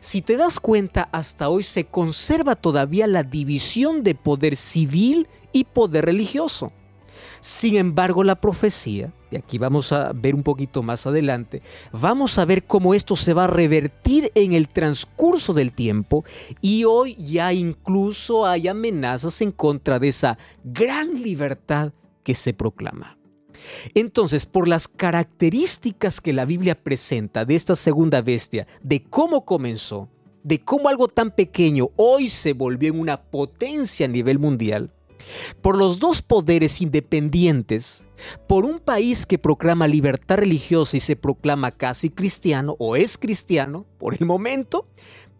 Si 0.00 0.22
te 0.22 0.36
das 0.36 0.60
cuenta, 0.60 1.08
hasta 1.12 1.48
hoy 1.48 1.62
se 1.62 1.84
conserva 1.84 2.54
todavía 2.54 3.06
la 3.06 3.22
división 3.22 4.02
de 4.02 4.14
poder 4.14 4.56
civil 4.56 5.28
y 5.52 5.64
poder 5.64 6.06
religioso. 6.06 6.72
Sin 7.40 7.76
embargo, 7.76 8.24
la 8.24 8.40
profecía, 8.40 9.12
y 9.30 9.36
aquí 9.36 9.58
vamos 9.58 9.92
a 9.92 10.12
ver 10.12 10.34
un 10.34 10.42
poquito 10.42 10.82
más 10.82 11.06
adelante, 11.06 11.62
vamos 11.92 12.38
a 12.38 12.44
ver 12.44 12.64
cómo 12.64 12.94
esto 12.94 13.16
se 13.16 13.34
va 13.34 13.44
a 13.44 13.48
revertir 13.48 14.30
en 14.34 14.52
el 14.52 14.68
transcurso 14.68 15.52
del 15.54 15.72
tiempo 15.72 16.24
y 16.60 16.84
hoy 16.84 17.16
ya 17.16 17.52
incluso 17.52 18.46
hay 18.46 18.68
amenazas 18.68 19.40
en 19.40 19.52
contra 19.52 19.98
de 19.98 20.08
esa 20.08 20.38
gran 20.62 21.22
libertad 21.22 21.92
que 22.22 22.34
se 22.34 22.52
proclama. 22.52 23.18
Entonces, 23.94 24.46
por 24.46 24.68
las 24.68 24.88
características 24.88 26.20
que 26.20 26.32
la 26.32 26.44
Biblia 26.44 26.74
presenta 26.74 27.44
de 27.44 27.54
esta 27.54 27.76
segunda 27.76 28.20
bestia, 28.22 28.66
de 28.82 29.04
cómo 29.04 29.44
comenzó, 29.44 30.08
de 30.42 30.60
cómo 30.62 30.88
algo 30.88 31.08
tan 31.08 31.30
pequeño 31.30 31.90
hoy 31.96 32.28
se 32.28 32.52
volvió 32.52 32.90
en 32.90 33.00
una 33.00 33.22
potencia 33.22 34.06
a 34.06 34.10
nivel 34.10 34.38
mundial, 34.38 34.92
por 35.60 35.76
los 35.76 35.98
dos 35.98 36.22
poderes 36.22 36.80
independientes, 36.80 38.06
por 38.46 38.64
un 38.64 38.78
país 38.78 39.26
que 39.26 39.38
proclama 39.38 39.86
libertad 39.86 40.38
religiosa 40.38 40.96
y 40.96 41.00
se 41.00 41.16
proclama 41.16 41.70
casi 41.72 42.10
cristiano 42.10 42.76
o 42.78 42.96
es 42.96 43.18
cristiano 43.18 43.86
por 43.98 44.14
el 44.14 44.26
momento, 44.26 44.88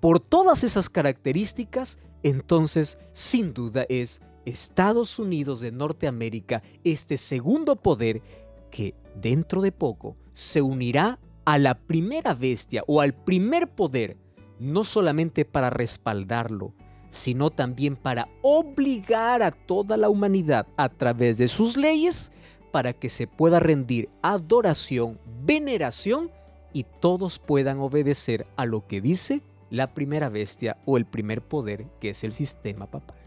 por 0.00 0.20
todas 0.20 0.64
esas 0.64 0.88
características, 0.88 1.98
entonces 2.22 2.98
sin 3.12 3.52
duda 3.52 3.86
es 3.88 4.20
Estados 4.44 5.18
Unidos 5.18 5.60
de 5.60 5.72
Norteamérica, 5.72 6.62
este 6.84 7.16
segundo 7.18 7.76
poder 7.76 8.22
que 8.70 8.94
dentro 9.14 9.62
de 9.62 9.72
poco 9.72 10.14
se 10.32 10.60
unirá 10.60 11.18
a 11.44 11.58
la 11.58 11.78
primera 11.78 12.34
bestia 12.34 12.82
o 12.86 13.00
al 13.00 13.14
primer 13.14 13.68
poder, 13.68 14.16
no 14.58 14.84
solamente 14.84 15.44
para 15.44 15.70
respaldarlo, 15.70 16.74
sino 17.14 17.50
también 17.50 17.94
para 17.94 18.28
obligar 18.42 19.44
a 19.44 19.52
toda 19.52 19.96
la 19.96 20.08
humanidad 20.08 20.66
a 20.76 20.88
través 20.88 21.38
de 21.38 21.46
sus 21.46 21.76
leyes 21.76 22.32
para 22.72 22.92
que 22.92 23.08
se 23.08 23.28
pueda 23.28 23.60
rendir 23.60 24.08
adoración, 24.20 25.20
veneración 25.44 26.32
y 26.72 26.84
todos 27.00 27.38
puedan 27.38 27.78
obedecer 27.78 28.48
a 28.56 28.66
lo 28.66 28.84
que 28.88 29.00
dice 29.00 29.42
la 29.70 29.94
primera 29.94 30.28
bestia 30.28 30.76
o 30.86 30.96
el 30.96 31.06
primer 31.06 31.40
poder 31.40 31.86
que 32.00 32.10
es 32.10 32.24
el 32.24 32.32
sistema 32.32 32.90
papal. 32.90 33.23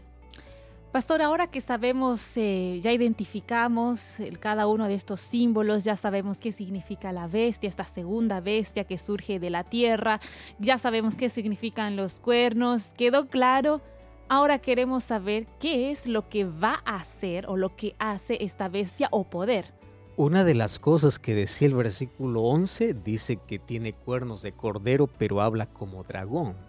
Pastor, 0.92 1.20
ahora 1.20 1.48
que 1.48 1.60
sabemos, 1.60 2.34
eh, 2.38 2.80
ya 2.80 2.92
identificamos 2.92 4.16
cada 4.40 4.66
uno 4.66 4.88
de 4.88 4.94
estos 4.94 5.20
símbolos, 5.20 5.84
ya 5.84 5.96
sabemos 5.96 6.38
qué 6.38 6.50
significa 6.50 7.12
la 7.12 7.28
bestia, 7.28 7.68
esta 7.68 7.84
segunda 7.84 8.40
bestia 8.40 8.84
que 8.84 8.96
surge 8.96 9.38
de 9.38 9.50
la 9.50 9.64
tierra, 9.64 10.18
ya 10.58 10.78
sabemos 10.78 11.14
qué 11.14 11.28
significan 11.28 11.94
los 11.94 12.20
cuernos, 12.20 12.94
quedó 12.96 13.28
claro. 13.28 13.82
Ahora 14.30 14.60
queremos 14.60 15.04
saber 15.04 15.46
qué 15.60 15.90
es 15.90 16.06
lo 16.06 16.30
que 16.30 16.44
va 16.44 16.82
a 16.86 16.96
hacer 16.96 17.46
o 17.48 17.58
lo 17.58 17.76
que 17.76 17.94
hace 17.98 18.42
esta 18.42 18.70
bestia 18.70 19.08
o 19.10 19.24
poder. 19.24 19.74
Una 20.16 20.42
de 20.42 20.54
las 20.54 20.78
cosas 20.78 21.18
que 21.18 21.34
decía 21.34 21.68
el 21.68 21.74
versículo 21.74 22.42
11 22.44 22.94
dice 22.94 23.36
que 23.36 23.58
tiene 23.58 23.92
cuernos 23.92 24.40
de 24.40 24.52
cordero 24.52 25.06
pero 25.06 25.42
habla 25.42 25.66
como 25.66 26.02
dragón. 26.02 26.67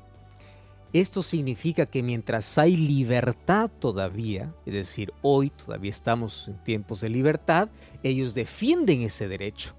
Esto 0.92 1.22
significa 1.22 1.86
que 1.86 2.02
mientras 2.02 2.58
hay 2.58 2.76
libertad 2.76 3.70
todavía, 3.70 4.56
es 4.66 4.74
decir, 4.74 5.14
hoy 5.22 5.52
todavía 5.52 5.92
estamos 5.92 6.48
en 6.48 6.64
tiempos 6.64 7.02
de 7.02 7.10
libertad, 7.10 7.70
ellos 8.02 8.34
defienden 8.34 9.02
ese 9.02 9.28
derecho. 9.28 9.76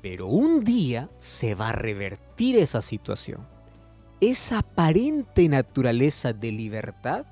Pero 0.00 0.28
un 0.28 0.62
día 0.62 1.10
se 1.18 1.56
va 1.56 1.70
a 1.70 1.72
revertir 1.72 2.56
esa 2.56 2.82
situación. 2.82 3.46
Esa 4.20 4.58
aparente 4.58 5.48
naturaleza 5.48 6.32
de 6.32 6.52
libertad 6.52 7.26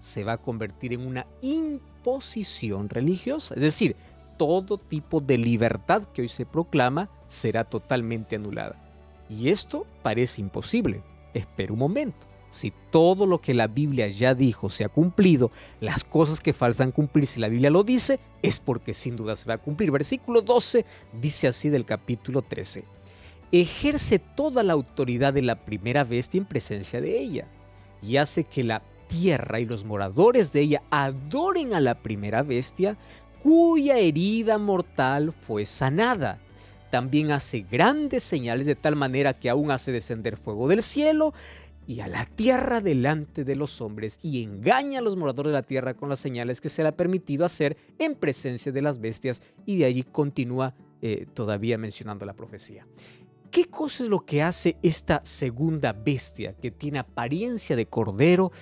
se 0.00 0.24
va 0.24 0.34
a 0.34 0.38
convertir 0.38 0.94
en 0.94 1.06
una 1.06 1.26
imposición 1.42 2.88
religiosa. 2.88 3.54
Es 3.54 3.62
decir, 3.62 3.94
todo 4.38 4.78
tipo 4.78 5.20
de 5.20 5.36
libertad 5.36 6.04
que 6.14 6.22
hoy 6.22 6.28
se 6.28 6.46
proclama 6.46 7.10
será 7.26 7.64
totalmente 7.64 8.36
anulada. 8.36 8.76
Y 9.28 9.50
esto 9.50 9.86
parece 10.02 10.40
imposible 10.40 11.02
espera 11.34 11.72
un 11.72 11.78
momento. 11.78 12.26
Si 12.50 12.70
todo 12.90 13.24
lo 13.24 13.40
que 13.40 13.54
la 13.54 13.66
Biblia 13.66 14.08
ya 14.08 14.34
dijo 14.34 14.68
se 14.68 14.84
ha 14.84 14.90
cumplido, 14.90 15.50
las 15.80 16.04
cosas 16.04 16.40
que 16.40 16.52
faltan 16.52 16.92
cumplir, 16.92 17.26
si 17.26 17.40
la 17.40 17.48
Biblia 17.48 17.70
lo 17.70 17.82
dice, 17.82 18.20
es 18.42 18.60
porque 18.60 18.92
sin 18.92 19.16
duda 19.16 19.36
se 19.36 19.48
va 19.48 19.54
a 19.54 19.58
cumplir. 19.58 19.90
Versículo 19.90 20.42
12 20.42 20.84
dice 21.18 21.48
así 21.48 21.70
del 21.70 21.86
capítulo 21.86 22.42
13. 22.42 22.84
Ejerce 23.52 24.18
toda 24.18 24.62
la 24.62 24.74
autoridad 24.74 25.32
de 25.32 25.40
la 25.40 25.64
primera 25.64 26.04
bestia 26.04 26.38
en 26.38 26.44
presencia 26.44 27.00
de 27.00 27.18
ella 27.18 27.48
y 28.02 28.18
hace 28.18 28.44
que 28.44 28.64
la 28.64 28.82
tierra 29.08 29.58
y 29.58 29.64
los 29.64 29.86
moradores 29.86 30.52
de 30.52 30.60
ella 30.60 30.82
adoren 30.90 31.72
a 31.72 31.80
la 31.80 32.02
primera 32.02 32.42
bestia 32.42 32.98
cuya 33.42 33.96
herida 33.96 34.58
mortal 34.58 35.32
fue 35.32 35.64
sanada 35.64 36.38
también 36.92 37.32
hace 37.32 37.62
grandes 37.62 38.22
señales 38.22 38.66
de 38.66 38.74
tal 38.74 38.96
manera 38.96 39.32
que 39.32 39.48
aún 39.48 39.70
hace 39.70 39.92
descender 39.92 40.36
fuego 40.36 40.68
del 40.68 40.82
cielo 40.82 41.32
y 41.86 42.00
a 42.00 42.06
la 42.06 42.26
tierra 42.26 42.82
delante 42.82 43.44
de 43.44 43.56
los 43.56 43.80
hombres 43.80 44.18
y 44.22 44.42
engaña 44.42 44.98
a 44.98 45.02
los 45.02 45.16
moradores 45.16 45.52
de 45.52 45.54
la 45.54 45.62
tierra 45.62 45.94
con 45.94 46.10
las 46.10 46.20
señales 46.20 46.60
que 46.60 46.68
se 46.68 46.82
le 46.82 46.90
ha 46.90 46.94
permitido 46.94 47.46
hacer 47.46 47.78
en 47.98 48.14
presencia 48.14 48.72
de 48.72 48.82
las 48.82 49.00
bestias 49.00 49.40
y 49.64 49.78
de 49.78 49.86
allí 49.86 50.02
continúa 50.02 50.74
eh, 51.00 51.24
todavía 51.32 51.78
mencionando 51.78 52.26
la 52.26 52.34
profecía. 52.34 52.86
¿Qué 53.50 53.64
cosa 53.70 54.04
es 54.04 54.10
lo 54.10 54.26
que 54.26 54.42
hace 54.42 54.76
esta 54.82 55.22
segunda 55.24 55.94
bestia 55.94 56.52
que 56.52 56.70
tiene 56.70 56.98
apariencia 56.98 57.74
de 57.74 57.86
cordero, 57.86 58.52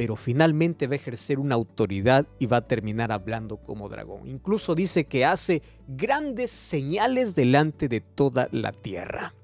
pero 0.00 0.16
finalmente 0.16 0.86
va 0.86 0.94
a 0.94 0.96
ejercer 0.96 1.38
una 1.38 1.56
autoridad 1.56 2.26
y 2.38 2.46
va 2.46 2.56
a 2.56 2.66
terminar 2.66 3.12
hablando 3.12 3.58
como 3.58 3.90
dragón. 3.90 4.26
Incluso 4.26 4.74
dice 4.74 5.04
que 5.04 5.26
hace 5.26 5.60
grandes 5.86 6.50
señales 6.50 7.34
delante 7.34 7.86
de 7.86 8.00
toda 8.00 8.48
la 8.50 8.72
tierra. 8.72 9.34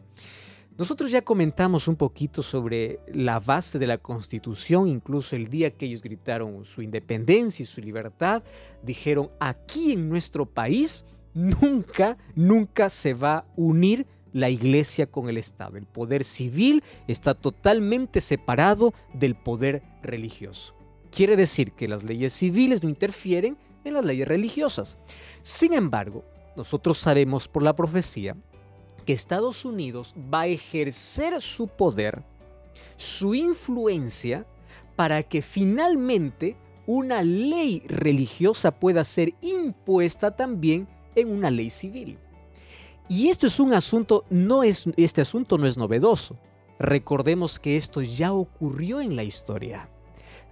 Nosotros 0.79 1.11
ya 1.11 1.21
comentamos 1.21 1.89
un 1.89 1.97
poquito 1.97 2.41
sobre 2.41 3.01
la 3.13 3.39
base 3.39 3.79
de 3.79 3.87
la 3.87 3.99
constitución, 3.99 4.89
incluso 4.89 5.37
el 5.37 5.51
día 5.51 5.73
que 5.73 5.85
ellos 5.85 6.01
gritaron 6.01 6.65
su 6.65 6.81
independencia 6.81 7.63
y 7.63 7.67
su 7.67 7.83
libertad, 7.83 8.43
dijeron, 8.83 9.29
aquí 9.39 9.93
en 9.93 10.09
nuestro 10.09 10.47
país 10.47 11.05
nunca, 11.35 12.17
nunca 12.35 12.89
se 12.89 13.13
va 13.13 13.37
a 13.37 13.47
unir 13.57 14.07
la 14.37 14.51
iglesia 14.51 15.07
con 15.07 15.31
el 15.31 15.39
Estado. 15.39 15.79
El 15.79 15.87
poder 15.87 16.23
civil 16.23 16.85
está 17.09 17.33
totalmente 17.33 18.21
separado 18.21 18.93
del 19.15 19.35
poder 19.35 19.83
religioso. 20.03 20.75
Quiere 21.11 21.37
decir 21.37 21.73
que 21.73 21.89
las 21.89 22.05
leyes 22.05 22.35
civiles 22.35 22.83
no 22.83 22.91
interfieren 22.91 23.57
en 23.85 23.95
las 23.95 24.05
leyes 24.05 24.29
religiosas. 24.29 24.99
Sin 25.41 25.73
embargo, 25.73 26.23
nosotros 26.55 26.99
sabemos 26.99 27.49
por 27.49 27.63
la 27.63 27.75
profecía 27.75 28.37
que 29.07 29.15
Estados 29.15 29.65
Unidos 29.65 30.15
va 30.33 30.43
a 30.43 30.47
ejercer 30.49 31.41
su 31.41 31.69
poder, 31.69 32.23
su 32.99 33.35
influencia, 33.35 34.45
para 34.97 35.23
que 35.23 35.41
finalmente 35.41 36.57
una 36.87 37.23
ley 37.23 37.83
religiosa 37.87 38.71
pueda 38.71 39.03
ser 39.05 39.33
impuesta 39.41 40.37
también 40.37 40.89
en 41.15 41.31
una 41.31 41.51
ley 41.51 41.71
civil. 41.71 42.19
Y 43.09 43.29
esto 43.29 43.47
es 43.47 43.61
un 43.61 43.73
asunto, 43.73 44.25
no 44.31 44.63
es, 44.63 44.89
este 44.97 45.21
asunto 45.21 45.59
no 45.59 45.67
es 45.67 45.77
novedoso. 45.77 46.37
Recordemos 46.79 47.61
que 47.61 47.77
esto 47.77 48.03
ya 48.03 48.33
ocurrió 48.33 49.01
en 49.01 49.15
la 49.15 49.23
historia. 49.23 49.89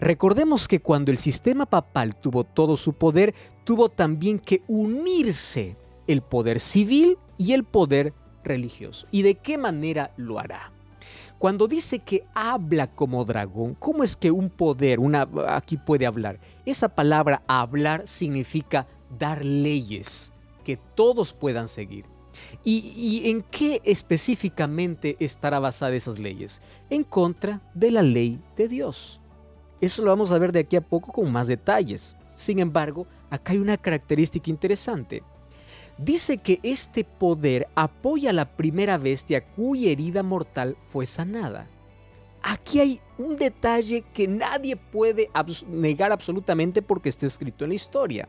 Recordemos 0.00 0.68
que 0.68 0.80
cuando 0.80 1.10
el 1.10 1.18
sistema 1.18 1.66
papal 1.66 2.16
tuvo 2.16 2.44
todo 2.44 2.76
su 2.76 2.92
poder, 2.92 3.34
tuvo 3.64 3.88
también 3.88 4.38
que 4.38 4.62
unirse 4.68 5.76
el 6.06 6.22
poder 6.22 6.60
civil 6.60 7.18
y 7.38 7.52
el 7.52 7.64
poder 7.64 8.12
religioso. 8.44 9.06
¿Y 9.10 9.22
de 9.22 9.34
qué 9.34 9.58
manera 9.58 10.12
lo 10.16 10.38
hará? 10.38 10.72
Cuando 11.38 11.66
dice 11.66 11.98
que 11.98 12.24
habla 12.34 12.94
como 12.94 13.24
dragón, 13.24 13.74
¿cómo 13.74 14.04
es 14.04 14.16
que 14.16 14.30
un 14.30 14.48
poder, 14.48 15.00
una 15.00 15.28
aquí 15.48 15.76
puede 15.76 16.06
hablar? 16.06 16.38
Esa 16.64 16.88
palabra 16.88 17.42
hablar 17.48 18.06
significa 18.06 18.86
dar 19.18 19.44
leyes 19.44 20.32
que 20.64 20.76
todos 20.76 21.34
puedan 21.34 21.68
seguir. 21.68 22.13
¿Y, 22.64 23.30
en 23.30 23.42
qué 23.42 23.80
específicamente 23.84 25.16
estará 25.20 25.58
basada 25.58 25.94
esas 25.94 26.18
leyes? 26.18 26.60
En 26.90 27.04
contra 27.04 27.60
de 27.74 27.90
la 27.90 28.02
ley 28.02 28.40
de 28.56 28.68
Dios. 28.68 29.20
Eso 29.80 30.02
lo 30.02 30.10
vamos 30.10 30.30
a 30.30 30.38
ver 30.38 30.52
de 30.52 30.60
aquí 30.60 30.76
a 30.76 30.80
poco 30.80 31.12
con 31.12 31.30
más 31.30 31.46
detalles. 31.46 32.16
Sin 32.36 32.58
embargo, 32.58 33.06
acá 33.30 33.52
hay 33.52 33.58
una 33.58 33.76
característica 33.76 34.50
interesante. 34.50 35.22
Dice 35.98 36.38
que 36.38 36.58
este 36.62 37.04
poder 37.04 37.68
apoya 37.74 38.30
a 38.30 38.32
la 38.32 38.56
primera 38.56 38.98
bestia 38.98 39.44
cuya 39.44 39.90
herida 39.90 40.22
mortal 40.22 40.76
fue 40.88 41.06
sanada. 41.06 41.68
Aquí 42.42 42.80
hay 42.80 43.00
un 43.16 43.36
detalle 43.36 44.02
que 44.12 44.26
nadie 44.26 44.76
puede 44.76 45.30
negar 45.68 46.12
absolutamente 46.12 46.82
porque 46.82 47.08
está 47.08 47.26
escrito 47.26 47.64
en 47.64 47.70
la 47.70 47.76
historia. 47.76 48.28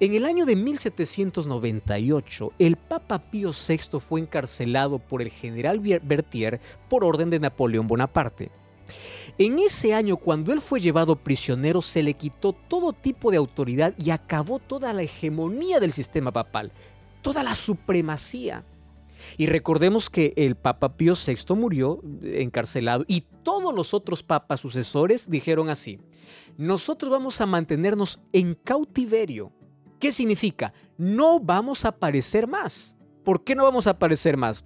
En 0.00 0.14
el 0.14 0.26
año 0.26 0.46
de 0.46 0.54
1798, 0.54 2.52
el 2.60 2.76
Papa 2.76 3.18
Pío 3.18 3.50
VI 3.50 3.98
fue 3.98 4.20
encarcelado 4.20 5.00
por 5.00 5.22
el 5.22 5.30
general 5.30 5.80
Berthier 5.80 6.60
por 6.88 7.02
orden 7.02 7.30
de 7.30 7.40
Napoleón 7.40 7.88
Bonaparte. 7.88 8.52
En 9.38 9.58
ese 9.58 9.94
año, 9.94 10.16
cuando 10.16 10.52
él 10.52 10.60
fue 10.60 10.78
llevado 10.78 11.16
prisionero, 11.16 11.82
se 11.82 12.04
le 12.04 12.14
quitó 12.14 12.52
todo 12.52 12.92
tipo 12.92 13.32
de 13.32 13.38
autoridad 13.38 13.92
y 13.98 14.10
acabó 14.10 14.60
toda 14.60 14.92
la 14.92 15.02
hegemonía 15.02 15.80
del 15.80 15.90
sistema 15.90 16.30
papal, 16.30 16.70
toda 17.20 17.42
la 17.42 17.56
supremacía. 17.56 18.64
Y 19.36 19.46
recordemos 19.46 20.08
que 20.10 20.32
el 20.36 20.54
Papa 20.54 20.96
Pío 20.96 21.14
VI 21.14 21.56
murió 21.56 22.00
encarcelado 22.22 23.04
y 23.08 23.24
todos 23.42 23.74
los 23.74 23.92
otros 23.92 24.22
papas 24.22 24.60
sucesores 24.60 25.28
dijeron 25.28 25.68
así, 25.68 25.98
nosotros 26.56 27.10
vamos 27.10 27.40
a 27.40 27.46
mantenernos 27.46 28.20
en 28.32 28.54
cautiverio 28.54 29.57
¿Qué 29.98 30.12
significa? 30.12 30.72
No 30.96 31.40
vamos 31.40 31.84
a 31.84 31.88
aparecer 31.88 32.46
más. 32.46 32.96
¿Por 33.24 33.44
qué 33.44 33.54
no 33.54 33.64
vamos 33.64 33.86
a 33.86 33.90
aparecer 33.90 34.36
más? 34.36 34.64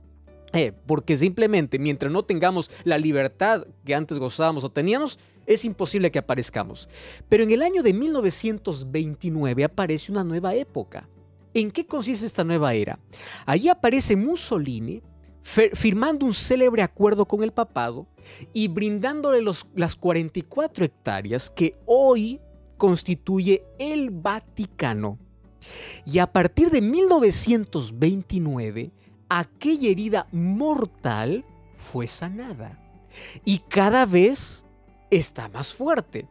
Eh, 0.52 0.72
porque 0.86 1.16
simplemente 1.16 1.78
mientras 1.78 2.12
no 2.12 2.24
tengamos 2.24 2.70
la 2.84 2.98
libertad 2.98 3.66
que 3.84 3.94
antes 3.94 4.18
gozábamos 4.18 4.64
o 4.64 4.70
teníamos, 4.70 5.18
es 5.46 5.64
imposible 5.64 6.10
que 6.10 6.18
aparezcamos. 6.18 6.88
Pero 7.28 7.42
en 7.42 7.50
el 7.50 7.62
año 7.62 7.82
de 7.82 7.94
1929 7.94 9.64
aparece 9.64 10.12
una 10.12 10.24
nueva 10.24 10.54
época. 10.54 11.08
¿En 11.54 11.70
qué 11.70 11.86
consiste 11.86 12.26
esta 12.26 12.44
nueva 12.44 12.74
era? 12.74 12.98
Allí 13.46 13.68
aparece 13.68 14.16
Mussolini 14.16 15.02
firmando 15.42 16.24
un 16.24 16.32
célebre 16.32 16.82
acuerdo 16.82 17.26
con 17.26 17.42
el 17.42 17.52
papado 17.52 18.06
y 18.52 18.68
brindándole 18.68 19.42
las 19.74 19.96
44 19.96 20.84
hectáreas 20.84 21.50
que 21.50 21.76
hoy 21.84 22.40
constituye 22.82 23.64
el 23.78 24.10
Vaticano. 24.10 25.20
Y 26.04 26.18
a 26.18 26.32
partir 26.32 26.68
de 26.68 26.80
1929, 26.80 28.90
aquella 29.28 29.88
herida 29.88 30.26
mortal 30.32 31.44
fue 31.76 32.08
sanada. 32.08 32.82
Y 33.44 33.58
cada 33.58 34.04
vez 34.04 34.66
está 35.12 35.48
más 35.50 35.72
fuerte. 35.72 36.26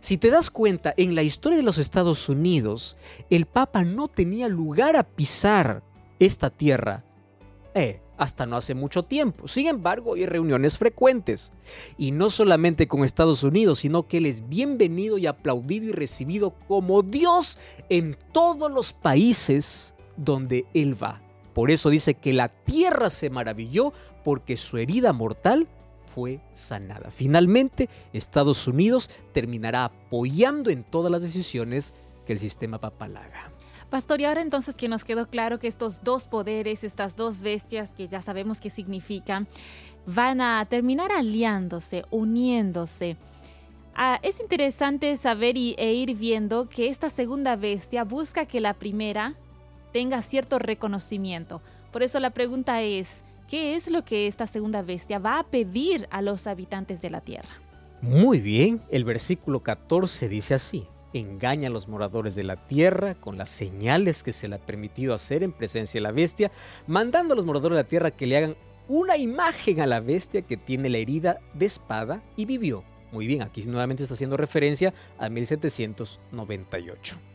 Si 0.00 0.16
te 0.16 0.30
das 0.30 0.48
cuenta, 0.48 0.94
en 0.96 1.14
la 1.14 1.24
historia 1.24 1.58
de 1.58 1.62
los 1.62 1.76
Estados 1.76 2.30
Unidos, 2.30 2.96
el 3.28 3.44
Papa 3.44 3.84
no 3.84 4.08
tenía 4.08 4.48
lugar 4.48 4.96
a 4.96 5.02
pisar 5.02 5.82
esta 6.18 6.48
tierra. 6.48 7.04
Eh, 7.74 8.00
hasta 8.16 8.46
no 8.46 8.56
hace 8.56 8.74
mucho 8.74 9.02
tiempo. 9.02 9.48
Sin 9.48 9.66
embargo, 9.66 10.14
hay 10.14 10.26
reuniones 10.26 10.78
frecuentes. 10.78 11.52
Y 11.98 12.12
no 12.12 12.30
solamente 12.30 12.88
con 12.88 13.04
Estados 13.04 13.42
Unidos, 13.42 13.80
sino 13.80 14.06
que 14.06 14.18
Él 14.18 14.26
es 14.26 14.48
bienvenido 14.48 15.18
y 15.18 15.26
aplaudido 15.26 15.86
y 15.86 15.92
recibido 15.92 16.50
como 16.68 17.02
Dios 17.02 17.58
en 17.88 18.16
todos 18.32 18.70
los 18.70 18.92
países 18.92 19.94
donde 20.16 20.66
Él 20.74 21.00
va. 21.02 21.22
Por 21.54 21.70
eso 21.70 21.90
dice 21.90 22.14
que 22.14 22.32
la 22.32 22.48
tierra 22.48 23.10
se 23.10 23.30
maravilló 23.30 23.92
porque 24.24 24.56
su 24.56 24.78
herida 24.78 25.12
mortal 25.12 25.68
fue 26.14 26.40
sanada. 26.52 27.10
Finalmente, 27.10 27.88
Estados 28.12 28.66
Unidos 28.66 29.10
terminará 29.32 29.84
apoyando 29.84 30.70
en 30.70 30.84
todas 30.84 31.10
las 31.10 31.22
decisiones 31.22 31.94
que 32.26 32.34
el 32.34 32.38
sistema 32.38 32.78
papal 32.78 33.16
haga. 33.16 33.50
Pastor, 33.92 34.22
y 34.22 34.24
ahora 34.24 34.40
entonces 34.40 34.76
que 34.76 34.88
nos 34.88 35.04
quedó 35.04 35.28
claro 35.28 35.58
que 35.58 35.66
estos 35.66 36.02
dos 36.02 36.26
poderes, 36.26 36.82
estas 36.82 37.14
dos 37.14 37.42
bestias 37.42 37.90
que 37.90 38.08
ya 38.08 38.22
sabemos 38.22 38.58
qué 38.58 38.70
significan, 38.70 39.46
van 40.06 40.40
a 40.40 40.64
terminar 40.64 41.12
aliándose, 41.12 42.06
uniéndose. 42.10 43.18
Ah, 43.94 44.18
es 44.22 44.40
interesante 44.40 45.14
saber 45.16 45.58
y, 45.58 45.74
e 45.76 45.92
ir 45.92 46.16
viendo 46.16 46.70
que 46.70 46.88
esta 46.88 47.10
segunda 47.10 47.54
bestia 47.54 48.04
busca 48.04 48.46
que 48.46 48.62
la 48.62 48.72
primera 48.72 49.34
tenga 49.92 50.22
cierto 50.22 50.58
reconocimiento. 50.58 51.60
Por 51.92 52.02
eso 52.02 52.18
la 52.18 52.30
pregunta 52.30 52.80
es, 52.80 53.24
¿qué 53.46 53.74
es 53.74 53.90
lo 53.90 54.06
que 54.06 54.26
esta 54.26 54.46
segunda 54.46 54.80
bestia 54.80 55.18
va 55.18 55.38
a 55.38 55.44
pedir 55.44 56.08
a 56.10 56.22
los 56.22 56.46
habitantes 56.46 57.02
de 57.02 57.10
la 57.10 57.20
tierra? 57.20 57.60
Muy 58.00 58.40
bien, 58.40 58.80
el 58.90 59.04
versículo 59.04 59.62
14 59.62 60.30
dice 60.30 60.54
así 60.54 60.88
engaña 61.12 61.68
a 61.68 61.70
los 61.70 61.88
moradores 61.88 62.34
de 62.34 62.44
la 62.44 62.56
tierra 62.56 63.14
con 63.14 63.38
las 63.38 63.50
señales 63.50 64.22
que 64.22 64.32
se 64.32 64.48
le 64.48 64.56
ha 64.56 64.58
permitido 64.58 65.14
hacer 65.14 65.42
en 65.42 65.52
presencia 65.52 65.98
de 65.98 66.02
la 66.02 66.12
bestia, 66.12 66.50
mandando 66.86 67.34
a 67.34 67.36
los 67.36 67.46
moradores 67.46 67.76
de 67.76 67.82
la 67.82 67.88
tierra 67.88 68.10
que 68.10 68.26
le 68.26 68.36
hagan 68.36 68.56
una 68.88 69.16
imagen 69.16 69.80
a 69.80 69.86
la 69.86 70.00
bestia 70.00 70.42
que 70.42 70.56
tiene 70.56 70.90
la 70.90 70.98
herida 70.98 71.40
de 71.54 71.66
espada 71.66 72.22
y 72.36 72.44
vivió. 72.44 72.84
Muy 73.12 73.26
bien, 73.26 73.42
aquí 73.42 73.62
nuevamente 73.64 74.02
está 74.02 74.14
haciendo 74.14 74.36
referencia 74.36 74.92
a 75.18 75.28
1798. 75.28 77.31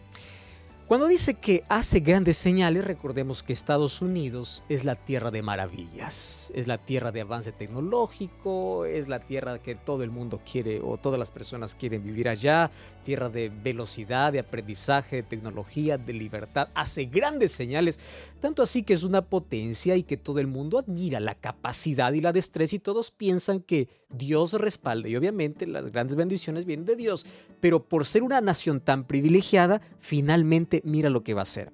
Cuando 0.87 1.07
dice 1.07 1.33
que 1.33 1.65
hace 1.67 1.99
grandes 1.99 2.37
señales, 2.37 2.85
recordemos 2.85 3.43
que 3.43 3.51
Estados 3.51 4.01
Unidos 4.01 4.63
es 4.69 4.85
la 4.85 4.95
tierra 4.95 5.31
de 5.31 5.41
maravillas, 5.41 6.49
es 6.55 6.65
la 6.65 6.77
tierra 6.77 7.11
de 7.11 7.19
avance 7.19 7.51
tecnológico, 7.51 8.85
es 8.85 9.09
la 9.09 9.19
tierra 9.19 9.59
que 9.59 9.75
todo 9.75 10.03
el 10.03 10.11
mundo 10.11 10.39
quiere 10.49 10.79
o 10.79 10.95
todas 10.95 11.19
las 11.19 11.29
personas 11.29 11.75
quieren 11.75 12.05
vivir 12.05 12.29
allá, 12.29 12.71
tierra 13.03 13.27
de 13.27 13.49
velocidad, 13.49 14.31
de 14.31 14.39
aprendizaje, 14.39 15.17
de 15.17 15.23
tecnología, 15.23 15.97
de 15.97 16.13
libertad, 16.13 16.69
hace 16.73 17.03
grandes 17.03 17.51
señales, 17.51 17.99
tanto 18.39 18.63
así 18.63 18.83
que 18.83 18.93
es 18.93 19.03
una 19.03 19.23
potencia 19.23 19.97
y 19.97 20.03
que 20.03 20.15
todo 20.15 20.39
el 20.39 20.47
mundo 20.47 20.79
admira 20.79 21.19
la 21.19 21.35
capacidad 21.35 22.13
y 22.13 22.21
la 22.21 22.31
destreza 22.31 22.77
y 22.77 22.79
todos 22.79 23.11
piensan 23.11 23.59
que 23.59 23.89
Dios 24.09 24.53
respalda 24.53 25.09
y 25.09 25.17
obviamente 25.17 25.67
las 25.67 25.91
grandes 25.91 26.15
bendiciones 26.15 26.63
vienen 26.63 26.85
de 26.85 26.95
Dios, 26.95 27.25
pero 27.59 27.83
por 27.83 28.05
ser 28.05 28.23
una 28.23 28.39
nación 28.39 28.79
tan 28.79 29.03
privilegiada, 29.03 29.81
finalmente 29.99 30.76
mira 30.85 31.09
lo 31.09 31.23
que 31.23 31.33
va 31.33 31.41
a 31.41 31.43
hacer. 31.43 31.73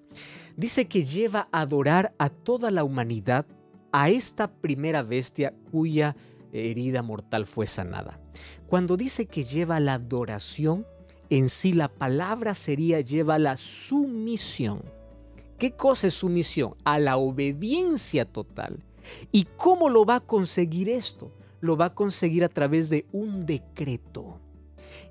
Dice 0.55 0.87
que 0.87 1.05
lleva 1.05 1.47
a 1.51 1.61
adorar 1.61 2.13
a 2.17 2.29
toda 2.29 2.71
la 2.71 2.83
humanidad 2.83 3.45
a 3.91 4.09
esta 4.09 4.51
primera 4.51 5.03
bestia 5.03 5.53
cuya 5.71 6.15
herida 6.51 7.01
mortal 7.01 7.45
fue 7.45 7.65
sanada. 7.65 8.19
Cuando 8.67 8.97
dice 8.97 9.25
que 9.27 9.43
lleva 9.43 9.79
la 9.79 9.95
adoración, 9.95 10.85
en 11.29 11.49
sí 11.49 11.73
la 11.73 11.87
palabra 11.89 12.53
sería 12.53 13.01
lleva 13.01 13.39
la 13.39 13.57
sumisión. 13.57 14.83
¿Qué 15.57 15.71
cosa 15.71 16.07
es 16.07 16.15
sumisión? 16.15 16.75
A 16.83 16.99
la 16.99 17.17
obediencia 17.17 18.25
total. 18.25 18.83
¿Y 19.31 19.45
cómo 19.57 19.89
lo 19.89 20.05
va 20.05 20.15
a 20.15 20.19
conseguir 20.19 20.89
esto? 20.89 21.31
Lo 21.61 21.77
va 21.77 21.85
a 21.85 21.95
conseguir 21.95 22.43
a 22.43 22.49
través 22.49 22.89
de 22.89 23.05
un 23.11 23.45
decreto. 23.45 24.39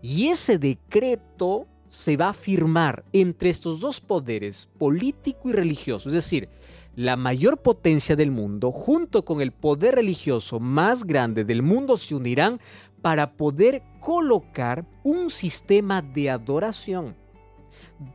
Y 0.02 0.28
ese 0.28 0.58
decreto 0.58 1.66
se 1.92 2.16
va 2.16 2.30
a 2.30 2.32
firmar 2.32 3.04
entre 3.12 3.50
estos 3.50 3.80
dos 3.80 4.00
poderes, 4.00 4.66
político 4.78 5.50
y 5.50 5.52
religioso, 5.52 6.08
es 6.08 6.14
decir, 6.14 6.48
la 6.96 7.16
mayor 7.16 7.58
potencia 7.58 8.16
del 8.16 8.30
mundo 8.30 8.72
junto 8.72 9.26
con 9.26 9.42
el 9.42 9.52
poder 9.52 9.96
religioso 9.96 10.58
más 10.58 11.04
grande 11.04 11.44
del 11.44 11.62
mundo 11.62 11.98
se 11.98 12.14
unirán 12.14 12.60
para 13.02 13.34
poder 13.34 13.82
colocar 14.00 14.86
un 15.02 15.28
sistema 15.28 16.00
de 16.00 16.30
adoración 16.30 17.14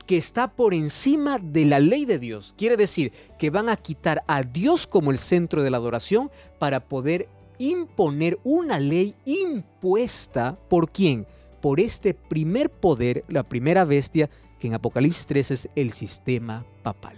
que 0.08 0.18
está 0.18 0.56
por 0.56 0.74
encima 0.74 1.38
de 1.38 1.66
la 1.66 1.80
ley 1.80 2.06
de 2.06 2.18
Dios. 2.18 2.56
Quiere 2.58 2.78
decir 2.78 3.12
que 3.38 3.52
van 3.52 3.70
a 3.70 3.78
quitar 3.78 4.24
a 4.26 4.42
Dios 4.42 4.88
como 4.88 5.12
el 5.12 5.20
centro 5.20 5.62
de 5.62 5.70
la 5.70 5.78
adoración 5.78 6.32
para 6.58 6.80
poder 6.80 7.30
imponer 7.60 8.40
una 8.44 8.80
ley 8.80 9.14
impuesta 9.24 10.58
por 10.68 10.90
quién? 10.90 11.28
Por 11.62 11.80
este 11.80 12.14
primer 12.14 12.70
poder, 12.70 13.24
la 13.28 13.44
primera 13.44 13.86
bestia, 13.86 14.30
que 14.60 14.68
en 14.68 14.74
Apocalipsis 14.74 15.26
3 15.28 15.52
es 15.52 15.70
el 15.76 15.92
sistema 15.92 16.66
papal. 16.84 17.18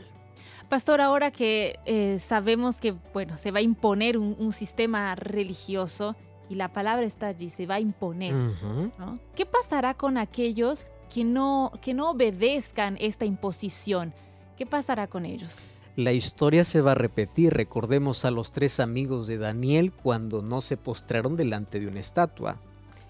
Pastor, 0.70 1.02
ahora 1.02 1.32
que 1.32 1.80
eh, 1.86 2.20
sabemos 2.20 2.80
que 2.80 2.94
bueno, 3.14 3.36
se 3.36 3.52
va 3.52 3.60
a 3.60 3.64
imponer 3.64 4.18
un, 4.18 4.52
sistema 4.52 5.16
religioso 5.16 6.16
y 6.48 6.56
la 6.56 6.72
palabra 6.72 7.08
está 7.08 7.28
allí, 7.28 7.50
se 7.50 7.66
va 7.66 7.76
a 7.76 7.80
imponer, 7.80 8.36
¿qué 9.36 9.48
pasará 9.48 9.96
con 9.96 10.18
aquellos 10.18 10.92
que 11.12 11.24
no, 11.24 11.72
que 11.82 11.96
no 11.96 12.12
obedezcan 12.12 12.98
esta 13.00 13.26
imposición? 13.26 14.14
¿Qué 14.58 14.68
pasará 14.68 15.08
con 15.08 15.26
ellos? 15.26 15.60
La 15.96 16.14
historia 16.14 16.64
se 16.64 16.82
va 16.82 16.92
a 16.92 16.96
repetir. 16.96 17.54
Recordemos 17.54 18.24
a 18.24 18.32
los 18.32 18.52
tres 18.52 18.80
amigos 18.80 19.28
de 19.28 19.38
Daniel 19.38 19.92
cuando 19.92 20.42
no 20.42 20.62
se 20.62 20.78
postraron 20.78 21.36
delante 21.36 21.80
de 21.80 21.88
una 21.88 22.00
estatua 22.00 22.60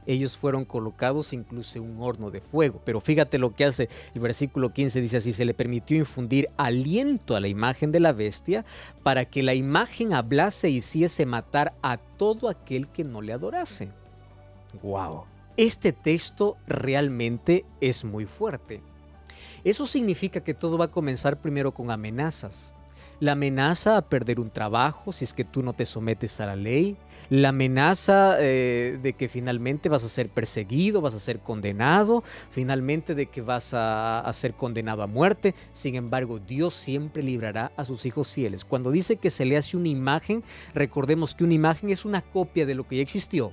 ellos 0.10 0.36
fueron 0.36 0.66
colocados 0.66 1.34
incluso 1.34 1.82
un 1.82 2.02
horno 2.02 2.32
de 2.32 2.42
fuego. 2.42 2.82
Pero 2.84 3.00
fíjate 3.00 3.38
lo 3.38 3.54
que 3.54 3.66
hace 3.66 3.90
el 4.16 4.22
versículo 4.22 4.74
15, 4.74 5.02
dice 5.02 5.18
así, 5.18 5.34
se 5.34 5.46
le 5.46 5.54
permitió 5.54 5.98
infundir 5.98 6.50
aliento 6.58 7.36
a 7.36 7.40
la 7.40 7.48
imagen 7.48 7.92
de 7.92 8.00
la 8.00 8.12
bestia 8.12 8.66
para 9.04 9.26
que 9.26 9.44
la 9.44 9.54
imagen 9.54 10.14
hablase 10.14 10.70
y 10.70 10.78
hiciese 10.78 11.28
matar 11.28 11.74
a 11.84 11.98
todo 11.98 12.50
aquel 12.50 12.88
que 12.88 13.04
no 13.04 13.22
le 13.22 13.34
adorase. 13.34 13.90
¡Wow! 14.82 15.26
Este 15.58 15.94
texto 15.94 16.58
realmente 16.66 17.66
es 17.80 18.04
muy 18.04 18.26
fuerte. 18.26 18.82
Eso 19.64 19.86
significa 19.86 20.40
que 20.42 20.54
todo 20.54 20.78
va 20.78 20.86
a 20.86 20.92
comenzar 20.92 21.38
primero 21.38 21.74
con 21.74 21.92
amenazas. 21.92 22.74
La 23.20 23.34
amenaza 23.34 23.98
a 23.98 24.02
perder 24.02 24.40
un 24.40 24.50
trabajo 24.50 25.12
si 25.12 25.26
es 25.26 25.34
que 25.34 25.44
tú 25.44 25.62
no 25.62 25.74
te 25.74 25.86
sometes 25.86 26.40
a 26.40 26.46
la 26.46 26.56
ley, 26.56 26.96
la 27.30 27.50
amenaza 27.50 28.38
eh, 28.40 28.98
de 29.02 29.14
que 29.14 29.28
finalmente 29.28 29.90
vas 29.90 30.06
a 30.06 30.10
ser 30.10 30.30
perseguido, 30.30 31.02
vas 31.02 31.14
a 31.14 31.20
ser 31.20 31.40
condenado, 31.40 32.24
finalmente 32.50 33.16
de 33.16 33.26
que 33.26 33.42
vas 33.42 33.74
a, 33.74 34.22
a, 34.22 34.34
ser 34.34 34.54
condenado 34.54 35.04
a 35.04 35.08
muerte. 35.08 35.54
Sin 35.74 35.96
embargo, 35.96 36.40
Dios 36.40 36.74
siempre 36.74 37.22
librará 37.22 37.74
a 37.76 37.84
sus 37.84 38.06
hijos 38.06 38.32
fieles. 38.32 38.64
Cuando 38.64 38.90
dice 38.90 39.18
que 39.18 39.30
se 39.30 39.46
le 39.46 39.58
hace 39.58 39.76
una 39.76 39.90
imagen, 39.90 40.42
recordemos 40.74 41.36
que 41.36 41.44
una 41.44 41.54
imagen 41.54 41.90
es 41.90 42.06
una 42.06 42.22
copia 42.22 42.66
de 42.66 42.76
lo 42.76 42.88
que 42.88 42.96
ya 42.96 43.02
existió. 43.02 43.52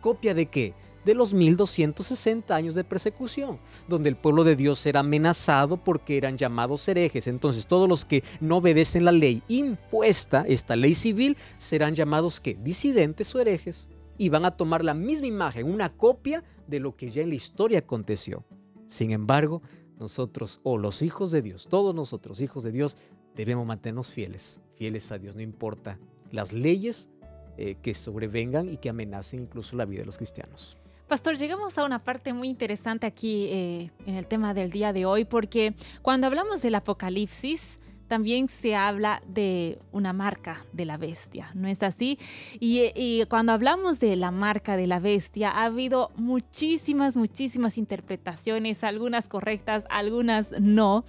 ¿Copia 0.00 0.34
de 0.34 0.46
qué? 0.46 0.74
De 1.04 1.14
los 1.14 1.34
1260 1.34 2.54
años 2.54 2.74
de 2.74 2.84
persecución, 2.84 3.58
donde 3.88 4.08
el 4.08 4.16
pueblo 4.16 4.44
de 4.44 4.56
Dios 4.56 4.84
era 4.86 5.00
amenazado 5.00 5.76
porque 5.76 6.16
eran 6.16 6.36
llamados 6.36 6.86
herejes. 6.88 7.26
Entonces 7.26 7.66
todos 7.66 7.88
los 7.88 8.04
que 8.04 8.22
no 8.40 8.58
obedecen 8.58 9.04
la 9.04 9.12
ley 9.12 9.42
impuesta, 9.48 10.44
esta 10.46 10.76
ley 10.76 10.94
civil, 10.94 11.36
serán 11.58 11.94
llamados 11.94 12.40
que 12.40 12.54
disidentes 12.54 13.34
o 13.34 13.40
herejes 13.40 13.88
y 14.18 14.28
van 14.28 14.44
a 14.44 14.50
tomar 14.50 14.84
la 14.84 14.94
misma 14.94 15.26
imagen, 15.26 15.70
una 15.70 15.88
copia 15.90 16.44
de 16.66 16.80
lo 16.80 16.96
que 16.96 17.10
ya 17.10 17.22
en 17.22 17.30
la 17.30 17.36
historia 17.36 17.78
aconteció. 17.78 18.44
Sin 18.88 19.12
embargo, 19.12 19.62
nosotros 19.98 20.60
o 20.62 20.78
los 20.78 21.02
hijos 21.02 21.30
de 21.30 21.42
Dios, 21.42 21.68
todos 21.68 21.94
nosotros 21.94 22.40
hijos 22.40 22.62
de 22.62 22.72
Dios, 22.72 22.96
debemos 23.34 23.66
mantenernos 23.66 24.10
fieles, 24.10 24.60
fieles 24.74 25.10
a 25.12 25.18
Dios, 25.18 25.36
no 25.36 25.42
importa 25.42 25.98
las 26.32 26.52
leyes 26.52 27.08
eh, 27.56 27.76
que 27.82 27.94
sobrevengan 27.94 28.68
y 28.68 28.76
que 28.76 28.88
amenacen 28.88 29.40
incluso 29.40 29.76
la 29.76 29.84
vida 29.84 30.00
de 30.00 30.06
los 30.06 30.16
cristianos. 30.16 30.79
Pastor, 31.10 31.36
llegamos 31.36 31.76
a 31.76 31.84
una 31.84 32.04
parte 32.04 32.32
muy 32.32 32.46
interesante 32.46 33.04
aquí 33.04 33.46
eh, 33.50 33.90
en 34.06 34.14
el 34.14 34.28
tema 34.28 34.54
del 34.54 34.70
día 34.70 34.92
de 34.92 35.06
hoy, 35.06 35.24
porque 35.24 35.74
cuando 36.02 36.28
hablamos 36.28 36.62
del 36.62 36.76
Apocalipsis, 36.76 37.80
también 38.06 38.46
se 38.46 38.76
habla 38.76 39.20
de 39.26 39.80
una 39.90 40.12
marca 40.12 40.64
de 40.72 40.84
la 40.84 40.98
bestia, 40.98 41.50
¿no 41.54 41.66
es 41.66 41.82
así? 41.82 42.16
Y, 42.60 42.92
y, 42.94 43.24
cuando 43.24 43.50
hablamos 43.50 43.98
de 43.98 44.14
la 44.14 44.30
marca 44.30 44.76
de 44.76 44.86
la 44.86 45.00
bestia, 45.00 45.50
ha 45.50 45.64
habido 45.64 46.12
muchísimas, 46.14 47.16
muchísimas 47.16 47.76
interpretaciones, 47.76 48.84
algunas 48.84 49.26
correctas, 49.26 49.86
algunas 49.90 50.60
no. 50.60 51.04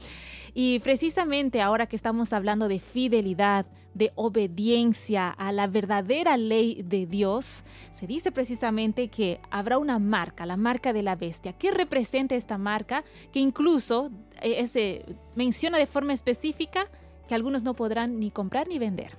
Y 0.55 0.79
precisamente 0.79 1.61
ahora 1.61 1.85
que 1.85 1.95
estamos 1.95 2.33
hablando 2.33 2.67
de 2.67 2.79
fidelidad, 2.79 3.67
de 3.93 4.11
obediencia 4.15 5.29
a 5.29 5.51
la 5.51 5.67
verdadera 5.67 6.37
ley 6.37 6.81
de 6.83 7.05
Dios, 7.05 7.63
se 7.91 8.07
dice 8.07 8.31
precisamente 8.31 9.09
que 9.09 9.39
habrá 9.49 9.77
una 9.77 9.99
marca, 9.99 10.45
la 10.45 10.57
marca 10.57 10.93
de 10.93 11.03
la 11.03 11.15
bestia. 11.15 11.53
¿Qué 11.53 11.71
representa 11.71 12.35
esta 12.35 12.57
marca? 12.57 13.03
Que 13.31 13.39
incluso 13.39 14.11
eh, 14.41 14.65
se 14.67 15.05
menciona 15.35 15.77
de 15.77 15.87
forma 15.87 16.13
específica 16.13 16.87
que 17.27 17.35
algunos 17.35 17.63
no 17.63 17.73
podrán 17.73 18.19
ni 18.19 18.31
comprar 18.31 18.67
ni 18.67 18.79
vender. 18.79 19.11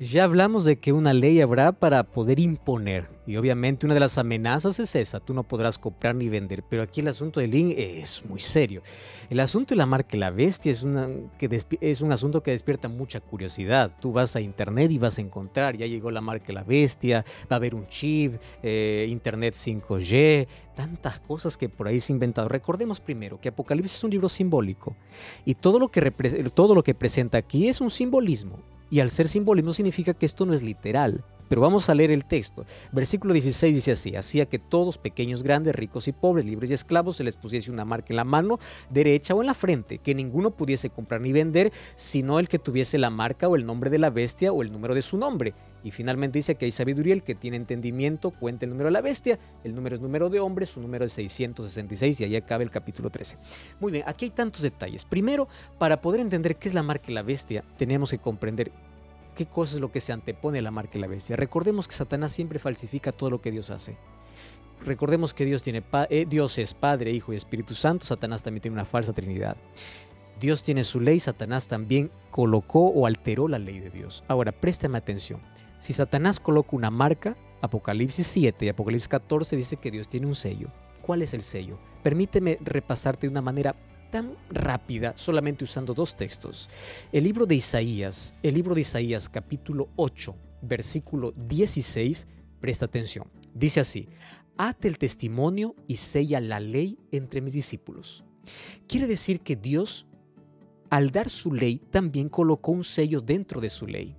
Ya 0.00 0.24
hablamos 0.24 0.64
de 0.64 0.78
que 0.78 0.92
una 0.92 1.12
ley 1.12 1.40
habrá 1.40 1.72
para 1.72 2.04
poder 2.04 2.38
imponer. 2.38 3.17
Y 3.28 3.36
obviamente 3.36 3.84
una 3.84 3.92
de 3.92 4.00
las 4.00 4.16
amenazas 4.16 4.78
es 4.78 4.96
esa, 4.96 5.20
tú 5.20 5.34
no 5.34 5.42
podrás 5.42 5.76
comprar 5.76 6.14
ni 6.14 6.30
vender. 6.30 6.64
Pero 6.66 6.80
aquí 6.82 7.02
el 7.02 7.08
asunto 7.08 7.40
del 7.40 7.50
link 7.50 7.74
es 7.76 8.24
muy 8.24 8.40
serio. 8.40 8.80
El 9.28 9.38
asunto 9.40 9.74
de 9.74 9.76
la 9.76 9.84
marca 9.84 10.16
La 10.16 10.30
Bestia 10.30 10.72
es, 10.72 10.82
una, 10.82 11.10
que 11.36 11.62
es 11.82 12.00
un 12.00 12.10
asunto 12.10 12.42
que 12.42 12.52
despierta 12.52 12.88
mucha 12.88 13.20
curiosidad. 13.20 13.92
Tú 14.00 14.12
vas 14.12 14.34
a 14.34 14.40
internet 14.40 14.90
y 14.92 14.96
vas 14.96 15.18
a 15.18 15.20
encontrar, 15.20 15.76
ya 15.76 15.84
llegó 15.84 16.10
la 16.10 16.22
marca 16.22 16.54
La 16.54 16.64
Bestia, 16.64 17.22
va 17.52 17.56
a 17.56 17.56
haber 17.56 17.74
un 17.74 17.86
chip, 17.88 18.40
eh, 18.62 19.06
internet 19.10 19.52
5G, 19.52 20.48
tantas 20.74 21.20
cosas 21.20 21.58
que 21.58 21.68
por 21.68 21.86
ahí 21.86 22.00
se 22.00 22.14
han 22.14 22.16
inventado. 22.16 22.48
Recordemos 22.48 22.98
primero 22.98 23.38
que 23.38 23.50
Apocalipsis 23.50 23.98
es 23.98 24.04
un 24.04 24.10
libro 24.10 24.30
simbólico 24.30 24.96
y 25.44 25.54
todo 25.54 25.78
lo 25.78 25.90
que, 25.90 26.00
todo 26.54 26.74
lo 26.74 26.82
que 26.82 26.94
presenta 26.94 27.36
aquí 27.36 27.68
es 27.68 27.82
un 27.82 27.90
simbolismo. 27.90 28.58
Y 28.90 29.00
al 29.00 29.10
ser 29.10 29.28
simbolismo 29.28 29.74
significa 29.74 30.14
que 30.14 30.24
esto 30.24 30.46
no 30.46 30.54
es 30.54 30.62
literal. 30.62 31.26
Pero 31.48 31.60
vamos 31.60 31.88
a 31.88 31.94
leer 31.94 32.10
el 32.10 32.24
texto. 32.24 32.64
Versículo 32.92 33.32
16 33.32 33.74
dice 33.74 33.92
así, 33.92 34.16
hacía 34.16 34.46
que 34.46 34.58
todos, 34.58 34.98
pequeños, 34.98 35.42
grandes, 35.42 35.74
ricos 35.74 36.08
y 36.08 36.12
pobres, 36.12 36.44
libres 36.44 36.70
y 36.70 36.74
esclavos, 36.74 37.16
se 37.16 37.24
les 37.24 37.36
pusiese 37.36 37.70
una 37.70 37.84
marca 37.84 38.08
en 38.10 38.16
la 38.16 38.24
mano 38.24 38.58
derecha 38.90 39.34
o 39.34 39.40
en 39.40 39.46
la 39.46 39.54
frente, 39.54 39.98
que 39.98 40.14
ninguno 40.14 40.50
pudiese 40.50 40.90
comprar 40.90 41.20
ni 41.20 41.32
vender, 41.32 41.72
sino 41.96 42.38
el 42.38 42.48
que 42.48 42.58
tuviese 42.58 42.98
la 42.98 43.10
marca 43.10 43.48
o 43.48 43.56
el 43.56 43.66
nombre 43.66 43.90
de 43.90 43.98
la 43.98 44.10
bestia 44.10 44.52
o 44.52 44.62
el 44.62 44.72
número 44.72 44.94
de 44.94 45.02
su 45.02 45.16
nombre. 45.16 45.54
Y 45.84 45.90
finalmente 45.90 46.38
dice 46.38 46.56
que 46.56 46.64
hay 46.64 46.70
sabiduría, 46.70 47.14
el 47.14 47.22
que 47.22 47.34
tiene 47.34 47.56
entendimiento, 47.56 48.30
cuenta 48.30 48.64
el 48.64 48.70
número 48.70 48.88
de 48.88 48.92
la 48.92 49.00
bestia, 49.00 49.38
el 49.64 49.74
número 49.74 49.96
es 49.96 50.02
número 50.02 50.28
de 50.28 50.40
hombre, 50.40 50.66
su 50.66 50.80
número 50.80 51.04
es 51.04 51.12
666 51.12 52.20
y 52.20 52.24
ahí 52.24 52.36
acaba 52.36 52.62
el 52.62 52.70
capítulo 52.70 53.10
13. 53.10 53.36
Muy 53.80 53.92
bien, 53.92 54.04
aquí 54.06 54.26
hay 54.26 54.30
tantos 54.30 54.62
detalles. 54.62 55.04
Primero, 55.04 55.48
para 55.78 56.00
poder 56.00 56.20
entender 56.20 56.56
qué 56.56 56.68
es 56.68 56.74
la 56.74 56.82
marca 56.82 57.06
de 57.06 57.14
la 57.14 57.22
bestia, 57.22 57.64
tenemos 57.76 58.10
que 58.10 58.18
comprender 58.18 58.72
qué 59.38 59.46
cosa 59.46 59.76
es 59.76 59.80
lo 59.80 59.92
que 59.92 60.00
se 60.00 60.12
antepone 60.12 60.58
a 60.58 60.62
la 60.62 60.72
marca 60.72 60.94
de 60.94 60.98
la 60.98 61.06
bestia. 61.06 61.36
Recordemos 61.36 61.86
que 61.86 61.94
Satanás 61.94 62.32
siempre 62.32 62.58
falsifica 62.58 63.12
todo 63.12 63.30
lo 63.30 63.40
que 63.40 63.52
Dios 63.52 63.70
hace. 63.70 63.96
Recordemos 64.84 65.32
que 65.32 65.44
Dios, 65.44 65.62
tiene 65.62 65.84
eh, 66.10 66.26
Dios 66.28 66.58
es 66.58 66.74
Padre, 66.74 67.12
Hijo 67.12 67.32
y 67.32 67.36
Espíritu 67.36 67.74
Santo. 67.74 68.04
Satanás 68.04 68.42
también 68.42 68.62
tiene 68.62 68.74
una 68.74 68.84
falsa 68.84 69.12
trinidad. 69.12 69.56
Dios 70.40 70.64
tiene 70.64 70.82
su 70.82 70.98
ley, 70.98 71.20
Satanás 71.20 71.68
también 71.68 72.10
colocó 72.32 72.86
o 72.86 73.06
alteró 73.06 73.46
la 73.46 73.60
ley 73.60 73.78
de 73.78 73.90
Dios. 73.90 74.24
Ahora, 74.26 74.50
préstame 74.50 74.98
atención. 74.98 75.40
Si 75.78 75.92
Satanás 75.92 76.40
coloca 76.40 76.74
una 76.74 76.90
marca, 76.90 77.36
Apocalipsis 77.60 78.26
7 78.26 78.66
y 78.66 78.68
Apocalipsis 78.70 79.06
14 79.06 79.54
dice 79.54 79.76
que 79.76 79.92
Dios 79.92 80.08
tiene 80.08 80.26
un 80.26 80.34
sello. 80.34 80.68
¿Cuál 81.00 81.22
es 81.22 81.32
el 81.32 81.42
sello? 81.42 81.78
Permíteme 82.02 82.58
repasarte 82.60 83.28
de 83.28 83.30
una 83.30 83.42
manera 83.42 83.76
tan 84.10 84.36
rápida 84.50 85.14
solamente 85.16 85.64
usando 85.64 85.94
dos 85.94 86.16
textos. 86.16 86.68
El 87.12 87.24
libro 87.24 87.46
de 87.46 87.56
Isaías, 87.56 88.34
el 88.42 88.54
libro 88.54 88.74
de 88.74 88.82
Isaías 88.82 89.28
capítulo 89.28 89.88
8, 89.96 90.34
versículo 90.62 91.32
16, 91.32 92.26
presta 92.60 92.86
atención. 92.86 93.26
Dice 93.54 93.80
así, 93.80 94.08
ate 94.56 94.88
el 94.88 94.98
testimonio 94.98 95.74
y 95.86 95.96
sella 95.96 96.40
la 96.40 96.60
ley 96.60 96.98
entre 97.12 97.40
mis 97.40 97.52
discípulos. 97.52 98.24
Quiere 98.86 99.06
decir 99.06 99.40
que 99.40 99.56
Dios, 99.56 100.06
al 100.90 101.10
dar 101.10 101.30
su 101.30 101.52
ley, 101.52 101.78
también 101.90 102.28
colocó 102.28 102.72
un 102.72 102.84
sello 102.84 103.20
dentro 103.20 103.60
de 103.60 103.70
su 103.70 103.86
ley. 103.86 104.16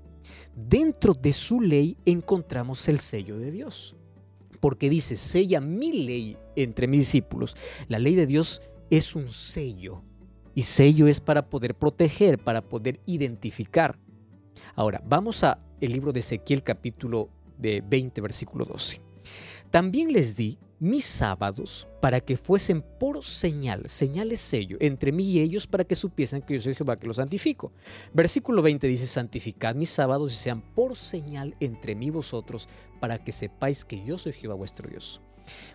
Dentro 0.56 1.14
de 1.14 1.34
su 1.34 1.62
ley 1.62 1.98
encontramos 2.06 2.88
el 2.88 3.00
sello 3.00 3.38
de 3.38 3.52
Dios. 3.52 3.96
Porque 4.60 4.90
dice, 4.90 5.16
sella 5.16 5.62
mi 5.62 5.94
ley 5.94 6.38
entre 6.56 6.88
mis 6.88 7.02
discípulos. 7.02 7.56
La 7.88 7.98
ley 7.98 8.16
de 8.16 8.28
Dios 8.28 8.62
es 8.90 9.16
un 9.16 9.28
sello. 9.30 10.04
Y 10.56 10.64
sello 10.64 11.08
es 11.08 11.22
para 11.22 11.50
poder 11.50 11.76
proteger, 11.76 12.40
para 12.40 12.62
poder 12.62 13.00
identificar. 13.06 13.98
Ahora, 14.76 15.02
vamos 15.06 15.44
a 15.44 15.60
el 15.80 15.92
libro 15.92 16.12
de 16.12 16.20
Ezequiel 16.20 16.64
capítulo 16.64 17.30
de 17.58 17.82
20, 17.82 18.22
versículo 18.22 18.66
12. 18.66 19.02
También 19.70 20.12
les 20.12 20.36
di 20.36 20.58
mis 20.80 21.06
sábados 21.06 21.88
para 22.02 22.22
que 22.22 22.38
fuesen 22.38 22.82
por 22.82 23.24
señal, 23.24 23.84
señal 23.88 24.32
es 24.32 24.40
sello, 24.40 24.78
entre 24.80 25.12
mí 25.12 25.24
y 25.24 25.40
ellos 25.40 25.68
para 25.68 25.84
que 25.84 25.96
supiesen 25.96 26.42
que 26.42 26.56
yo 26.56 26.62
soy 26.62 26.74
Jehová 26.74 26.98
que 26.98 27.06
los 27.06 27.18
santifico. 27.18 27.72
Versículo 28.14 28.62
20 28.62 28.88
dice, 28.88 29.06
santificad 29.06 29.76
mis 29.76 29.90
sábados 29.90 30.32
y 30.32 30.36
sean 30.36 30.62
por 30.74 30.96
señal 30.96 31.56
entre 31.60 31.96
mí 31.96 32.08
y 32.08 32.12
vosotros 32.12 32.68
para 33.00 33.24
que 33.24 33.32
sepáis 33.32 33.86
que 33.86 34.04
yo 34.04 34.18
soy 34.18 34.34
Jehová 34.34 34.56
vuestro 34.56 34.90
Dios. 34.90 35.22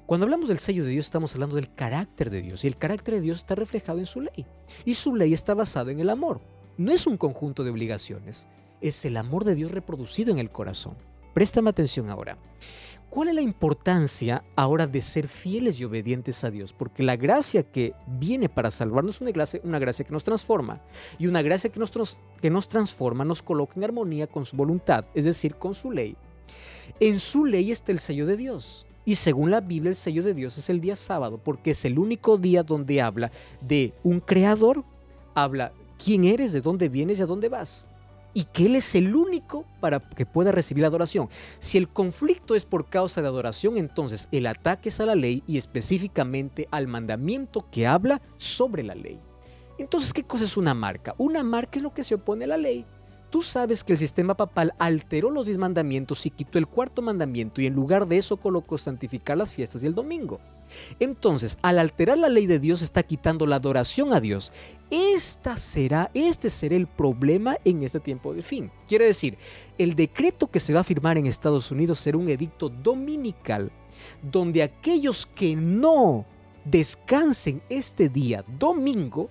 Cuando 0.06 0.24
hablamos 0.24 0.48
del 0.48 0.58
sello 0.58 0.84
de 0.84 0.90
Dios 0.90 1.06
estamos 1.06 1.34
hablando 1.34 1.56
del 1.56 1.74
carácter 1.74 2.30
de 2.30 2.42
Dios 2.42 2.64
y 2.64 2.66
el 2.66 2.76
carácter 2.76 3.14
de 3.14 3.20
Dios 3.20 3.38
está 3.38 3.54
reflejado 3.54 3.98
en 3.98 4.06
su 4.06 4.20
ley 4.20 4.46
y 4.84 4.94
su 4.94 5.14
ley 5.14 5.32
está 5.32 5.54
basada 5.54 5.92
en 5.92 6.00
el 6.00 6.10
amor. 6.10 6.40
No 6.76 6.92
es 6.92 7.06
un 7.06 7.16
conjunto 7.16 7.64
de 7.64 7.70
obligaciones, 7.70 8.48
es 8.80 9.04
el 9.04 9.16
amor 9.16 9.44
de 9.44 9.54
Dios 9.54 9.70
reproducido 9.70 10.32
en 10.32 10.38
el 10.38 10.50
corazón. 10.50 10.94
Préstame 11.32 11.70
atención 11.70 12.10
ahora. 12.10 12.38
¿Cuál 13.14 13.28
es 13.28 13.34
la 13.36 13.42
importancia 13.42 14.42
ahora 14.56 14.88
de 14.88 15.00
ser 15.00 15.28
fieles 15.28 15.78
y 15.78 15.84
obedientes 15.84 16.42
a 16.42 16.50
Dios? 16.50 16.72
Porque 16.72 17.04
la 17.04 17.14
gracia 17.14 17.62
que 17.62 17.94
viene 18.06 18.48
para 18.48 18.72
salvarnos 18.72 19.14
es 19.14 19.20
una 19.20 19.30
gracia, 19.30 19.60
una 19.62 19.78
gracia 19.78 20.04
que 20.04 20.12
nos 20.12 20.24
transforma. 20.24 20.80
Y 21.16 21.28
una 21.28 21.40
gracia 21.40 21.70
que 21.70 21.78
nos, 21.78 21.92
que 22.42 22.50
nos 22.50 22.68
transforma 22.68 23.24
nos 23.24 23.40
coloca 23.40 23.74
en 23.76 23.84
armonía 23.84 24.26
con 24.26 24.44
su 24.44 24.56
voluntad, 24.56 25.04
es 25.14 25.24
decir, 25.26 25.54
con 25.54 25.74
su 25.74 25.92
ley. 25.92 26.16
En 26.98 27.20
su 27.20 27.46
ley 27.46 27.70
está 27.70 27.92
el 27.92 28.00
sello 28.00 28.26
de 28.26 28.36
Dios. 28.36 28.84
Y 29.04 29.16
según 29.16 29.50
la 29.50 29.60
Biblia, 29.60 29.90
el 29.90 29.96
sello 29.96 30.22
de 30.22 30.34
Dios 30.34 30.56
es 30.58 30.70
el 30.70 30.80
día 30.80 30.96
sábado, 30.96 31.38
porque 31.42 31.72
es 31.72 31.84
el 31.84 31.98
único 31.98 32.38
día 32.38 32.62
donde 32.62 33.02
habla 33.02 33.30
de 33.60 33.92
un 34.02 34.20
creador, 34.20 34.84
habla 35.34 35.72
quién 36.02 36.24
eres, 36.24 36.52
de 36.52 36.60
dónde 36.60 36.88
vienes 36.88 37.18
y 37.18 37.22
a 37.22 37.26
dónde 37.26 37.48
vas 37.48 37.86
y 38.34 38.44
que 38.44 38.66
Él 38.66 38.76
es 38.76 38.94
el 38.94 39.14
único 39.14 39.64
para 39.80 40.00
que 40.00 40.26
pueda 40.26 40.52
recibir 40.52 40.84
adoración. 40.84 41.28
Si 41.60 41.78
el 41.78 41.88
conflicto 41.88 42.54
es 42.54 42.66
por 42.66 42.90
causa 42.90 43.22
de 43.22 43.28
adoración, 43.28 43.78
entonces 43.78 44.28
el 44.32 44.46
ataque 44.46 44.90
es 44.90 45.00
a 45.00 45.06
la 45.06 45.14
ley 45.14 45.42
y 45.46 45.56
específicamente 45.56 46.68
al 46.70 46.88
mandamiento 46.88 47.64
que 47.70 47.86
habla 47.86 48.20
sobre 48.36 48.82
la 48.82 48.94
ley. 48.94 49.20
Entonces, 49.78 50.12
¿qué 50.12 50.24
cosa 50.24 50.44
es 50.44 50.56
una 50.56 50.74
marca? 50.74 51.14
Una 51.16 51.42
marca 51.42 51.78
es 51.78 51.82
lo 51.82 51.94
que 51.94 52.04
se 52.04 52.16
opone 52.16 52.44
a 52.44 52.48
la 52.48 52.56
ley. 52.56 52.84
Tú 53.34 53.42
sabes 53.42 53.82
que 53.82 53.92
el 53.92 53.98
sistema 53.98 54.36
papal 54.36 54.74
alteró 54.78 55.28
los 55.28 55.46
diez 55.46 55.58
mandamientos 55.58 56.24
y 56.24 56.30
quitó 56.30 56.56
el 56.56 56.68
cuarto 56.68 57.02
mandamiento 57.02 57.60
y 57.60 57.66
en 57.66 57.74
lugar 57.74 58.06
de 58.06 58.16
eso 58.16 58.36
colocó 58.36 58.78
santificar 58.78 59.36
las 59.36 59.52
fiestas 59.52 59.82
y 59.82 59.88
el 59.88 59.94
domingo. 59.96 60.38
Entonces, 61.00 61.58
al 61.60 61.80
alterar 61.80 62.16
la 62.16 62.28
ley 62.28 62.46
de 62.46 62.60
Dios 62.60 62.80
está 62.80 63.02
quitando 63.02 63.44
la 63.44 63.56
adoración 63.56 64.12
a 64.12 64.20
Dios. 64.20 64.52
Esta 64.88 65.56
será, 65.56 66.12
este 66.14 66.48
será 66.48 66.76
el 66.76 66.86
problema 66.86 67.56
en 67.64 67.82
este 67.82 67.98
tiempo 67.98 68.32
de 68.32 68.42
fin. 68.42 68.70
Quiere 68.86 69.06
decir, 69.06 69.36
el 69.78 69.96
decreto 69.96 70.46
que 70.46 70.60
se 70.60 70.72
va 70.72 70.82
a 70.82 70.84
firmar 70.84 71.18
en 71.18 71.26
Estados 71.26 71.72
Unidos 71.72 71.98
será 71.98 72.18
un 72.18 72.28
edicto 72.28 72.68
dominical 72.68 73.72
donde 74.22 74.62
aquellos 74.62 75.26
que 75.26 75.56
no 75.56 76.24
descansen 76.64 77.62
este 77.68 78.08
día 78.08 78.44
domingo 78.60 79.28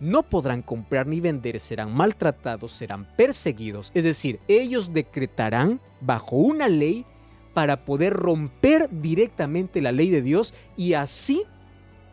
no 0.00 0.22
podrán 0.22 0.62
comprar 0.62 1.06
ni 1.06 1.20
vender, 1.20 1.60
serán 1.60 1.94
maltratados, 1.94 2.72
serán 2.72 3.06
perseguidos. 3.16 3.90
Es 3.94 4.04
decir, 4.04 4.40
ellos 4.48 4.92
decretarán 4.92 5.80
bajo 6.00 6.36
una 6.36 6.68
ley 6.68 7.04
para 7.54 7.84
poder 7.84 8.12
romper 8.12 8.88
directamente 8.90 9.80
la 9.80 9.92
ley 9.92 10.10
de 10.10 10.22
Dios 10.22 10.52
y 10.76 10.92
así, 10.92 11.44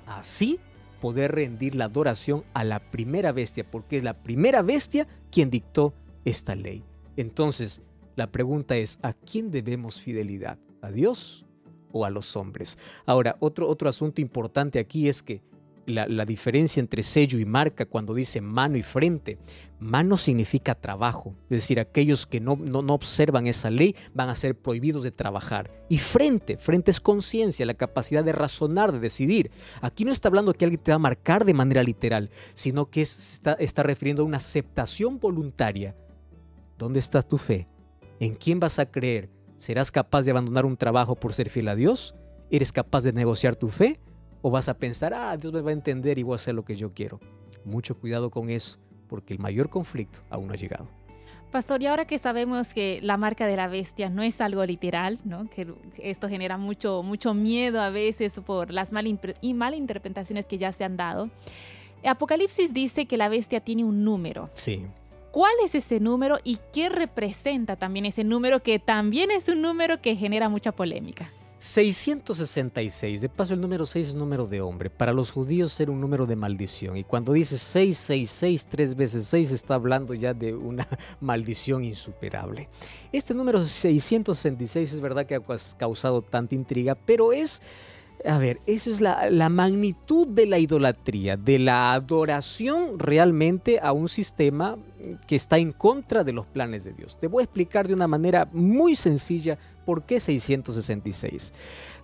así 0.05 0.59
poder 1.01 1.33
rendir 1.33 1.75
la 1.75 1.85
adoración 1.85 2.45
a 2.53 2.63
la 2.63 2.79
primera 2.79 3.33
bestia, 3.33 3.69
porque 3.69 3.97
es 3.97 4.03
la 4.03 4.13
primera 4.13 4.61
bestia 4.61 5.05
quien 5.31 5.49
dictó 5.49 5.93
esta 6.23 6.55
ley. 6.55 6.83
Entonces, 7.17 7.81
la 8.15 8.31
pregunta 8.31 8.77
es, 8.77 8.99
¿a 9.01 9.11
quién 9.11 9.51
debemos 9.51 9.99
fidelidad? 9.99 10.57
¿A 10.81 10.91
Dios 10.91 11.45
o 11.91 12.05
a 12.05 12.09
los 12.09 12.37
hombres? 12.37 12.77
Ahora, 13.05 13.35
otro, 13.41 13.67
otro 13.67 13.89
asunto 13.89 14.21
importante 14.21 14.79
aquí 14.79 15.09
es 15.09 15.21
que 15.21 15.41
la, 15.85 16.25
diferencia 16.25 16.79
entre 16.79 17.03
sello 17.03 17.39
y 17.39 17.45
marca 17.45 17.85
cuando 17.85 18.13
dice 18.13 18.41
mano 18.41 18.77
y 18.77 18.83
frente. 18.83 19.37
Mano 19.79 20.15
significa 20.15 20.75
trabajo, 20.75 21.35
es 21.49 21.61
decir, 21.61 21.79
aquellos 21.79 22.25
que 22.25 22.39
no, 22.39 22.55
no, 22.55 22.81
no 22.81 22.93
observan 22.93 23.47
esa 23.47 23.69
ley 23.69 23.95
van 24.13 24.29
a 24.29 24.35
ser 24.35 24.57
prohibidos 24.57 25.03
de 25.03 25.11
trabajar. 25.11 25.69
Y 25.89 25.97
frente, 25.97 26.57
frente 26.57 26.91
es 26.91 27.01
conciencia, 27.01 27.65
la 27.65 27.73
capacidad 27.73 28.23
de 28.23 28.31
razonar, 28.31 28.93
de 28.93 28.99
decidir. 28.99 29.51
Aquí 29.81 30.05
no 30.05 30.11
está 30.11 30.29
hablando 30.29 30.53
que 30.53 30.63
alguien 30.65 30.81
te 30.81 30.91
va 30.91 30.95
a 30.95 30.99
marcar 30.99 31.43
de 31.43 31.53
manera 31.53 31.83
literal, 31.83 32.29
sino 32.53 32.89
que 32.89 33.01
está, 33.01 33.53
está 33.53 33.83
refiriendo 33.83 34.23
a 34.23 34.25
una 34.25 34.37
aceptación 34.37 35.19
voluntaria. 35.19 35.95
¿Dónde 36.77 36.99
está 36.99 37.21
tu 37.21 37.37
fe? 37.37 37.67
¿En 38.19 38.35
quién 38.35 38.59
vas 38.59 38.79
a 38.79 38.85
creer? 38.85 39.29
¿Serás 39.57 39.91
capaz 39.91 40.23
de 40.23 40.31
abandonar 40.31 40.65
un 40.65 40.77
trabajo 40.77 41.15
por 41.15 41.33
ser 41.33 41.49
fiel 41.49 41.67
a 41.67 41.75
Dios? 41.75 42.15
¿Eres 42.49 42.71
capaz 42.71 43.03
de 43.03 43.13
negociar 43.13 43.55
tu 43.55 43.67
fe? 43.67 43.99
O 44.43 44.51
vas 44.51 44.69
a 44.69 44.77
pensar, 44.77 45.13
ah, 45.15 45.35
Dios 45.37 45.51
me 45.53 45.61
va 45.61 45.71
a 45.71 45.73
entender 45.73 46.19
y 46.19 46.23
voy 46.23 46.33
a 46.33 46.35
hacer 46.35 46.53
lo 46.53 46.63
que 46.63 46.75
yo 46.75 46.93
quiero. 46.93 47.19
Mucho 47.63 47.97
cuidado 47.97 48.29
con 48.29 48.49
eso, 48.49 48.77
porque 49.07 49.33
el 49.33 49.39
mayor 49.39 49.69
conflicto 49.69 50.19
aún 50.29 50.47
no 50.47 50.53
ha 50.53 50.57
llegado. 50.57 50.85
Pastor, 51.49 51.81
y 51.81 51.85
ahora 51.85 52.05
que 52.05 52.17
sabemos 52.17 52.73
que 52.73 52.99
la 53.01 53.15
marca 53.15 53.47
de 53.47 53.55
la 53.55 53.67
bestia 53.67 54.09
no 54.09 54.21
es 54.21 54.41
algo 54.41 54.65
literal, 54.65 55.19
¿no? 55.23 55.49
que 55.49 55.73
esto 55.97 56.27
genera 56.27 56.57
mucho, 56.57 57.03
mucho 57.03 57.33
miedo 57.33 57.79
a 57.79 57.89
veces 57.89 58.39
por 58.45 58.71
las 58.71 58.91
malinterpretaciones 58.91 60.45
que 60.45 60.57
ya 60.57 60.71
se 60.73 60.83
han 60.83 60.97
dado, 60.97 61.29
Apocalipsis 62.03 62.73
dice 62.73 63.05
que 63.05 63.15
la 63.15 63.29
bestia 63.29 63.61
tiene 63.61 63.85
un 63.85 64.03
número. 64.03 64.49
Sí. 64.53 64.85
¿Cuál 65.31 65.53
es 65.63 65.73
ese 65.73 65.99
número 65.99 66.37
y 66.43 66.59
qué 66.73 66.89
representa 66.89 67.75
también 67.75 68.05
ese 68.05 68.23
número 68.23 68.61
que 68.61 68.77
también 68.77 69.31
es 69.31 69.47
un 69.47 69.61
número 69.61 70.01
que 70.01 70.15
genera 70.15 70.49
mucha 70.49 70.73
polémica? 70.73 71.27
666, 71.63 73.21
de 73.21 73.29
paso 73.29 73.53
el 73.53 73.61
número 73.61 73.85
6 73.85 74.09
es 74.09 74.15
número 74.15 74.47
de 74.47 74.59
hombre, 74.59 74.89
para 74.89 75.13
los 75.13 75.31
judíos 75.31 75.79
era 75.79 75.93
un 75.93 76.01
número 76.01 76.25
de 76.25 76.35
maldición 76.35 76.97
y 76.97 77.05
cuando 77.05 77.31
dice 77.31 77.57
666, 77.57 78.67
tres 78.69 78.95
veces 78.95 79.27
6 79.27 79.51
está 79.51 79.75
hablando 79.75 80.13
ya 80.13 80.33
de 80.33 80.53
una 80.53 80.85
maldición 81.21 81.85
insuperable. 81.85 82.67
Este 83.13 83.33
número 83.33 83.65
666 83.65 84.91
es 84.91 84.99
verdad 84.99 85.25
que 85.25 85.35
ha 85.35 85.41
causado 85.77 86.21
tanta 86.21 86.53
intriga, 86.53 86.95
pero 86.95 87.31
es 87.31 87.61
a 88.25 88.37
ver, 88.37 88.59
eso 88.67 88.89
es 88.89 88.99
la, 88.99 89.29
la, 89.29 89.47
magnitud 89.47 90.27
de 90.27 90.45
la 90.45 90.59
idolatría, 90.59 91.37
de 91.37 91.59
la 91.59 91.93
adoración 91.93 92.99
realmente 92.99 93.79
a 93.81 93.93
un 93.93 94.09
sistema 94.09 94.77
que 95.27 95.35
está 95.35 95.57
en 95.57 95.71
contra 95.71 96.23
de 96.23 96.33
los 96.33 96.45
planes 96.45 96.83
de 96.83 96.93
Dios. 96.93 97.17
Te 97.19 97.27
voy 97.27 97.41
a 97.41 97.45
explicar 97.45 97.87
de 97.87 97.93
una 97.93 98.07
manera 98.07 98.47
muy 98.51 98.95
sencilla 98.95 99.57
por 99.85 100.03
qué 100.03 100.19
666. 100.19 101.53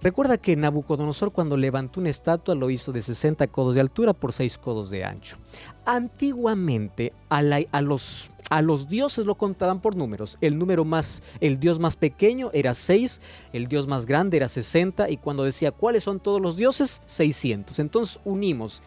Recuerda 0.02 0.38
que 0.38 0.56
Nabucodonosor 0.56 1.32
cuando 1.32 1.58
levantó 1.58 2.00
una 2.00 2.10
estatua 2.10 2.56
lo 2.56 2.70
hizo 2.70 2.92
de 2.92 3.02
60 3.02 3.48
codos 3.48 3.76
de 3.76 3.82
altura 3.82 4.14
por 4.14 4.34
6 4.34 4.58
codos 4.58 4.90
de 4.90 5.06
ancho. 5.06 5.38
Antiguamente 5.86 7.14
a, 7.30 7.42
los 7.82 8.90
dioses 8.90 9.26
lo 9.26 9.36
contaban 9.36 9.82
por 9.82 9.96
números. 9.96 10.38
El 10.42 10.58
número 10.58 10.86
más, 10.86 11.24
el 11.40 11.60
dios 11.60 11.80
más 11.80 11.96
pequeño 11.96 12.50
era 12.54 12.74
6, 12.74 13.22
el 13.54 13.68
dios 13.68 13.88
más 13.88 14.06
grande 14.06 14.38
era 14.38 14.48
60 14.48 15.10
y 15.10 15.18
cuando 15.18 15.44
decía 15.44 15.72
cuáles 15.72 16.04
son 16.04 16.20
todos 16.20 16.42
los 16.42 16.58
dioses, 16.58 17.02
600. 17.06 17.80
Entonces 17.80 18.20
unimos 18.26 18.84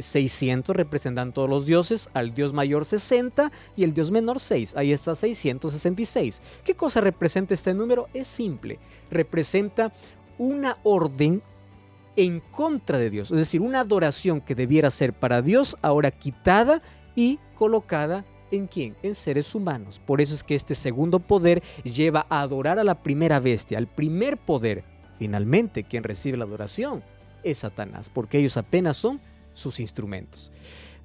600 0.00 0.74
eh, 0.74 0.76
representan 0.76 1.32
todos 1.32 1.48
los 1.48 1.66
dioses, 1.66 2.10
al 2.14 2.34
dios 2.34 2.52
mayor 2.52 2.84
60 2.84 3.52
y 3.76 3.84
el 3.84 3.94
dios 3.94 4.10
menor 4.10 4.40
6. 4.40 4.74
Ahí 4.76 4.92
está 4.92 5.14
666. 5.14 6.42
¿Qué 6.64 6.74
cosa 6.74 7.00
representa 7.00 7.54
este 7.54 7.74
número? 7.74 8.08
Es 8.12 8.28
simple. 8.28 8.78
Representa 9.10 9.92
una 10.38 10.78
orden 10.82 11.42
en 12.16 12.40
contra 12.40 12.98
de 12.98 13.10
Dios, 13.10 13.30
es 13.30 13.36
decir, 13.36 13.60
una 13.60 13.80
adoración 13.80 14.40
que 14.40 14.54
debiera 14.54 14.90
ser 14.90 15.12
para 15.12 15.42
Dios, 15.42 15.76
ahora 15.82 16.10
quitada 16.10 16.80
y 17.14 17.38
colocada 17.54 18.24
¿En 18.50 18.68
quién? 18.68 18.96
En 19.02 19.14
seres 19.14 19.54
humanos. 19.54 20.00
Por 20.04 20.20
eso 20.20 20.34
es 20.34 20.44
que 20.44 20.54
este 20.54 20.74
segundo 20.74 21.18
poder 21.18 21.62
lleva 21.82 22.26
a 22.28 22.40
adorar 22.42 22.78
a 22.78 22.84
la 22.84 23.02
primera 23.02 23.40
bestia, 23.40 23.78
al 23.78 23.88
primer 23.88 24.36
poder. 24.36 24.84
Finalmente, 25.18 25.82
quien 25.82 26.04
recibe 26.04 26.36
la 26.36 26.44
adoración 26.44 27.02
es 27.42 27.58
Satanás, 27.58 28.08
porque 28.08 28.38
ellos 28.38 28.56
apenas 28.56 28.96
son 28.96 29.20
sus 29.56 29.80
instrumentos. 29.80 30.52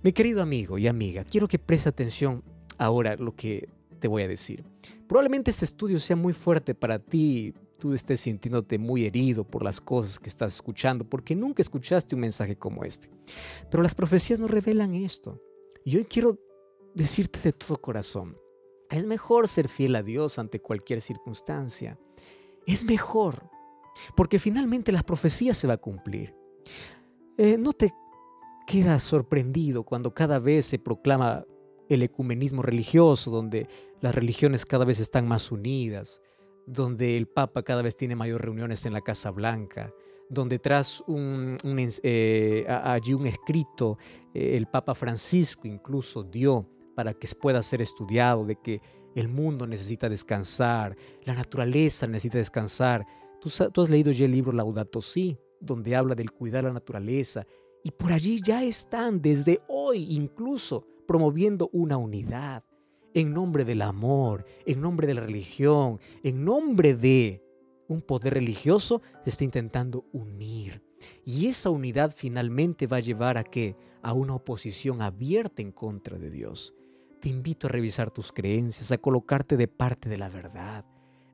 Mi 0.03 0.11
querido 0.11 0.41
amigo 0.41 0.77
y 0.77 0.87
amiga, 0.87 1.23
quiero 1.23 1.47
que 1.47 1.59
preste 1.59 1.89
atención 1.89 2.43
ahora 2.77 3.15
lo 3.15 3.35
que 3.35 3.69
te 3.99 4.07
voy 4.07 4.23
a 4.23 4.27
decir. 4.27 4.65
Probablemente 5.07 5.51
este 5.51 5.65
estudio 5.65 5.99
sea 5.99 6.15
muy 6.15 6.33
fuerte 6.33 6.75
para 6.75 6.99
ti, 6.99 7.53
tú 7.77 7.93
estés 7.93 8.21
sintiéndote 8.21 8.77
muy 8.77 9.05
herido 9.05 9.43
por 9.43 9.63
las 9.63 9.79
cosas 9.79 10.19
que 10.19 10.29
estás 10.29 10.55
escuchando, 10.55 11.05
porque 11.05 11.35
nunca 11.35 11.61
escuchaste 11.61 12.15
un 12.15 12.21
mensaje 12.21 12.55
como 12.55 12.83
este. 12.83 13.09
Pero 13.69 13.83
las 13.83 13.95
profecías 13.95 14.39
nos 14.39 14.51
revelan 14.51 14.95
esto. 14.95 15.41
Y 15.85 15.97
hoy 15.97 16.05
quiero 16.05 16.37
decirte 16.93 17.39
de 17.39 17.53
todo 17.53 17.77
corazón, 17.77 18.37
es 18.89 19.05
mejor 19.05 19.47
ser 19.47 19.69
fiel 19.69 19.95
a 19.95 20.03
Dios 20.03 20.37
ante 20.37 20.59
cualquier 20.59 20.99
circunstancia. 20.99 21.97
Es 22.67 22.83
mejor, 22.83 23.49
porque 24.15 24.39
finalmente 24.39 24.91
la 24.91 25.03
profecía 25.03 25.53
se 25.53 25.67
va 25.67 25.75
a 25.75 25.77
cumplir. 25.77 26.35
Eh, 27.37 27.57
no 27.57 27.73
te 27.73 27.91
quedas 28.71 29.03
sorprendido 29.03 29.83
cuando 29.83 30.13
cada 30.13 30.39
vez 30.39 30.65
se 30.65 30.79
proclama 30.79 31.45
el 31.89 32.03
ecumenismo 32.03 32.61
religioso, 32.61 33.29
donde 33.29 33.67
las 33.99 34.15
religiones 34.15 34.65
cada 34.65 34.85
vez 34.85 35.01
están 35.01 35.27
más 35.27 35.51
unidas, 35.51 36.21
donde 36.65 37.17
el 37.17 37.27
Papa 37.27 37.63
cada 37.63 37.81
vez 37.81 37.97
tiene 37.97 38.15
mayor 38.15 38.41
reuniones 38.41 38.85
en 38.85 38.93
la 38.93 39.01
Casa 39.01 39.29
Blanca, 39.31 39.93
donde 40.29 40.57
tras 40.57 41.03
un, 41.05 41.57
eh, 42.01 42.65
allí 42.69 43.13
un 43.13 43.27
escrito 43.27 43.97
eh, 44.33 44.55
el 44.55 44.67
Papa 44.67 44.95
Francisco 44.95 45.67
incluso 45.67 46.23
dio 46.23 46.65
para 46.95 47.13
que 47.13 47.27
pueda 47.35 47.61
ser 47.63 47.81
estudiado, 47.81 48.45
de 48.45 48.55
que 48.55 48.81
el 49.15 49.27
mundo 49.27 49.67
necesita 49.67 50.07
descansar, 50.07 50.95
la 51.25 51.35
naturaleza 51.35 52.07
necesita 52.07 52.37
descansar. 52.37 53.05
Tú, 53.41 53.49
tú 53.73 53.81
has 53.81 53.89
leído 53.89 54.13
ya 54.13 54.23
el 54.23 54.31
libro 54.31 54.53
Laudato 54.53 55.01
Si, 55.01 55.37
donde 55.59 55.93
habla 55.93 56.15
del 56.15 56.31
cuidar 56.31 56.63
la 56.63 56.71
naturaleza, 56.71 57.45
y 57.83 57.91
por 57.91 58.11
allí 58.11 58.41
ya 58.41 58.63
están 58.63 59.21
desde 59.21 59.61
hoy 59.67 60.07
incluso 60.13 60.85
promoviendo 61.07 61.69
una 61.73 61.97
unidad 61.97 62.63
en 63.13 63.33
nombre 63.33 63.65
del 63.65 63.81
amor, 63.81 64.45
en 64.65 64.81
nombre 64.81 65.07
de 65.07 65.13
la 65.13 65.21
religión, 65.21 65.99
en 66.23 66.45
nombre 66.45 66.95
de 66.95 67.43
un 67.87 68.01
poder 68.01 68.35
religioso, 68.35 69.01
se 69.23 69.29
está 69.29 69.43
intentando 69.43 70.05
unir. 70.13 70.81
Y 71.25 71.47
esa 71.47 71.69
unidad 71.69 72.13
finalmente 72.15 72.87
va 72.87 72.97
a 72.97 73.01
llevar 73.01 73.37
a 73.37 73.43
qué? 73.43 73.75
A 74.01 74.13
una 74.13 74.35
oposición 74.35 75.01
abierta 75.01 75.61
en 75.61 75.71
contra 75.71 76.17
de 76.17 76.29
Dios. 76.29 76.73
Te 77.19 77.29
invito 77.29 77.67
a 77.67 77.69
revisar 77.69 78.11
tus 78.11 78.31
creencias, 78.31 78.91
a 78.91 78.97
colocarte 78.97 79.57
de 79.57 79.67
parte 79.67 80.09
de 80.09 80.17
la 80.17 80.29
verdad. 80.29 80.85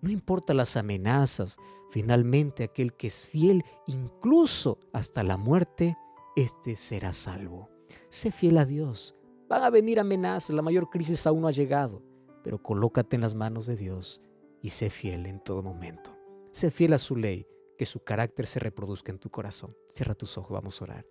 No 0.02 0.10
importa 0.10 0.54
las 0.54 0.76
amenazas, 0.78 1.58
finalmente 1.92 2.64
aquel 2.64 2.94
que 2.94 3.08
es 3.08 3.28
fiel 3.28 3.64
incluso 3.88 4.80
hasta 4.94 5.24
la 5.24 5.38
muerte, 5.38 5.96
éste 6.38 6.76
será 6.76 7.14
salvo. 7.14 7.70
Sé 8.10 8.32
fiel 8.32 8.60
a 8.60 8.66
Dios. 8.66 9.16
Van 9.50 9.64
a 9.64 9.72
venir 9.72 10.00
amenazas, 10.00 10.56
la 10.56 10.62
mayor 10.62 10.90
crisis 10.90 11.26
aún 11.26 11.42
no 11.42 11.48
ha 11.48 11.52
llegado, 11.52 12.04
pero 12.44 12.62
colócate 12.62 13.16
en 13.16 13.24
las 13.24 13.34
manos 13.34 13.66
de 13.66 13.76
Dios 13.76 14.22
y 14.62 14.70
sé 14.70 14.92
fiel 14.92 15.26
en 15.26 15.40
todo 15.40 15.64
momento. 15.64 16.16
Sé 16.52 16.70
fiel 16.70 16.94
a 16.94 17.00
su 17.00 17.16
ley, 17.16 17.48
que 17.78 17.88
su 17.88 18.04
carácter 18.04 18.46
se 18.46 18.60
reproduzca 18.60 19.12
en 19.12 19.20
tu 19.20 19.32
corazón. 19.32 19.76
Cierra 19.90 20.14
tus 20.14 20.38
ojos, 20.38 20.52
vamos 20.52 20.80
a 20.80 20.86
orar. 20.86 21.06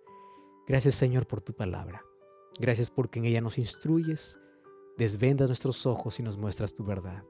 Gracias 0.65 0.95
Señor 0.95 1.27
por 1.27 1.41
tu 1.41 1.53
palabra. 1.53 2.03
Gracias 2.57 2.89
porque 2.89 3.19
en 3.19 3.25
ella 3.25 3.41
nos 3.41 3.57
instruyes, 3.57 4.39
desvendas 4.97 5.49
nuestros 5.49 5.85
ojos 5.85 6.19
y 6.21 6.23
nos 6.23 6.37
muestras 6.37 6.73
tu 6.73 6.85
verdad. 6.85 7.25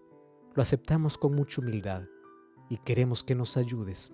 Lo 0.53 0.61
aceptamos 0.61 1.17
con 1.17 1.33
mucha 1.33 1.61
humildad 1.61 2.03
y 2.69 2.77
queremos 2.77 3.23
que 3.23 3.33
nos 3.33 3.57
ayudes 3.57 4.11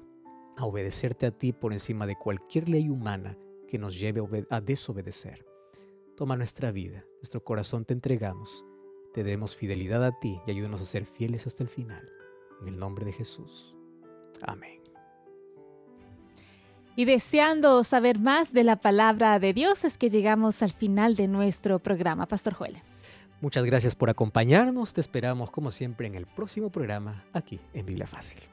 a 0.56 0.66
obedecerte 0.66 1.26
a 1.26 1.32
ti 1.32 1.52
por 1.52 1.74
encima 1.74 2.08
de 2.08 2.16
cualquier 2.16 2.70
ley 2.70 2.90
humana 2.90 3.38
que 3.68 3.78
nos 3.78 4.00
lleve 4.00 4.22
a 4.50 4.62
desobedecer. 4.62 5.46
Toma 6.16 6.38
nuestra 6.38 6.72
vida, 6.72 7.06
nuestro 7.18 7.44
corazón 7.44 7.86
te 7.86 7.94
entregamos, 7.94 8.66
te 9.14 9.24
demos 9.24 9.56
fidelidad 9.56 10.04
a 10.04 10.20
ti 10.20 10.40
y 10.46 10.52
ayúdanos 10.52 10.82
a 10.82 10.86
ser 10.86 11.06
fieles 11.06 11.48
hasta 11.48 11.64
el 11.64 11.70
final. 11.70 12.08
En 12.62 12.68
el 12.68 12.78
nombre 12.78 13.06
de 13.06 13.14
Jesús. 13.14 13.76
Amén. 14.42 14.82
Y 16.96 17.06
deseando 17.06 17.84
saber 17.84 18.20
más 18.20 18.54
de 18.54 18.64
la 18.64 18.76
palabra 18.76 19.40
de 19.40 19.54
Dios 19.54 19.84
es 19.84 19.98
que 19.98 20.10
llegamos 20.10 20.62
al 20.62 20.72
final 20.72 21.16
de 21.16 21.28
nuestro 21.28 21.80
programa, 21.80 22.28
Pastor 22.28 22.54
Joel. 22.54 22.78
Muchas 23.42 23.66
gracias 23.66 23.96
por 23.96 24.10
acompañarnos. 24.10 24.94
Te 24.94 25.02
esperamos 25.02 25.50
como 25.50 25.72
siempre 25.72 26.08
en 26.08 26.16
el 26.16 26.28
próximo 26.28 26.70
programa 26.70 27.26
aquí 27.34 27.60
en 27.74 27.86
Biblia 27.86 28.08
Fácil. 28.08 28.53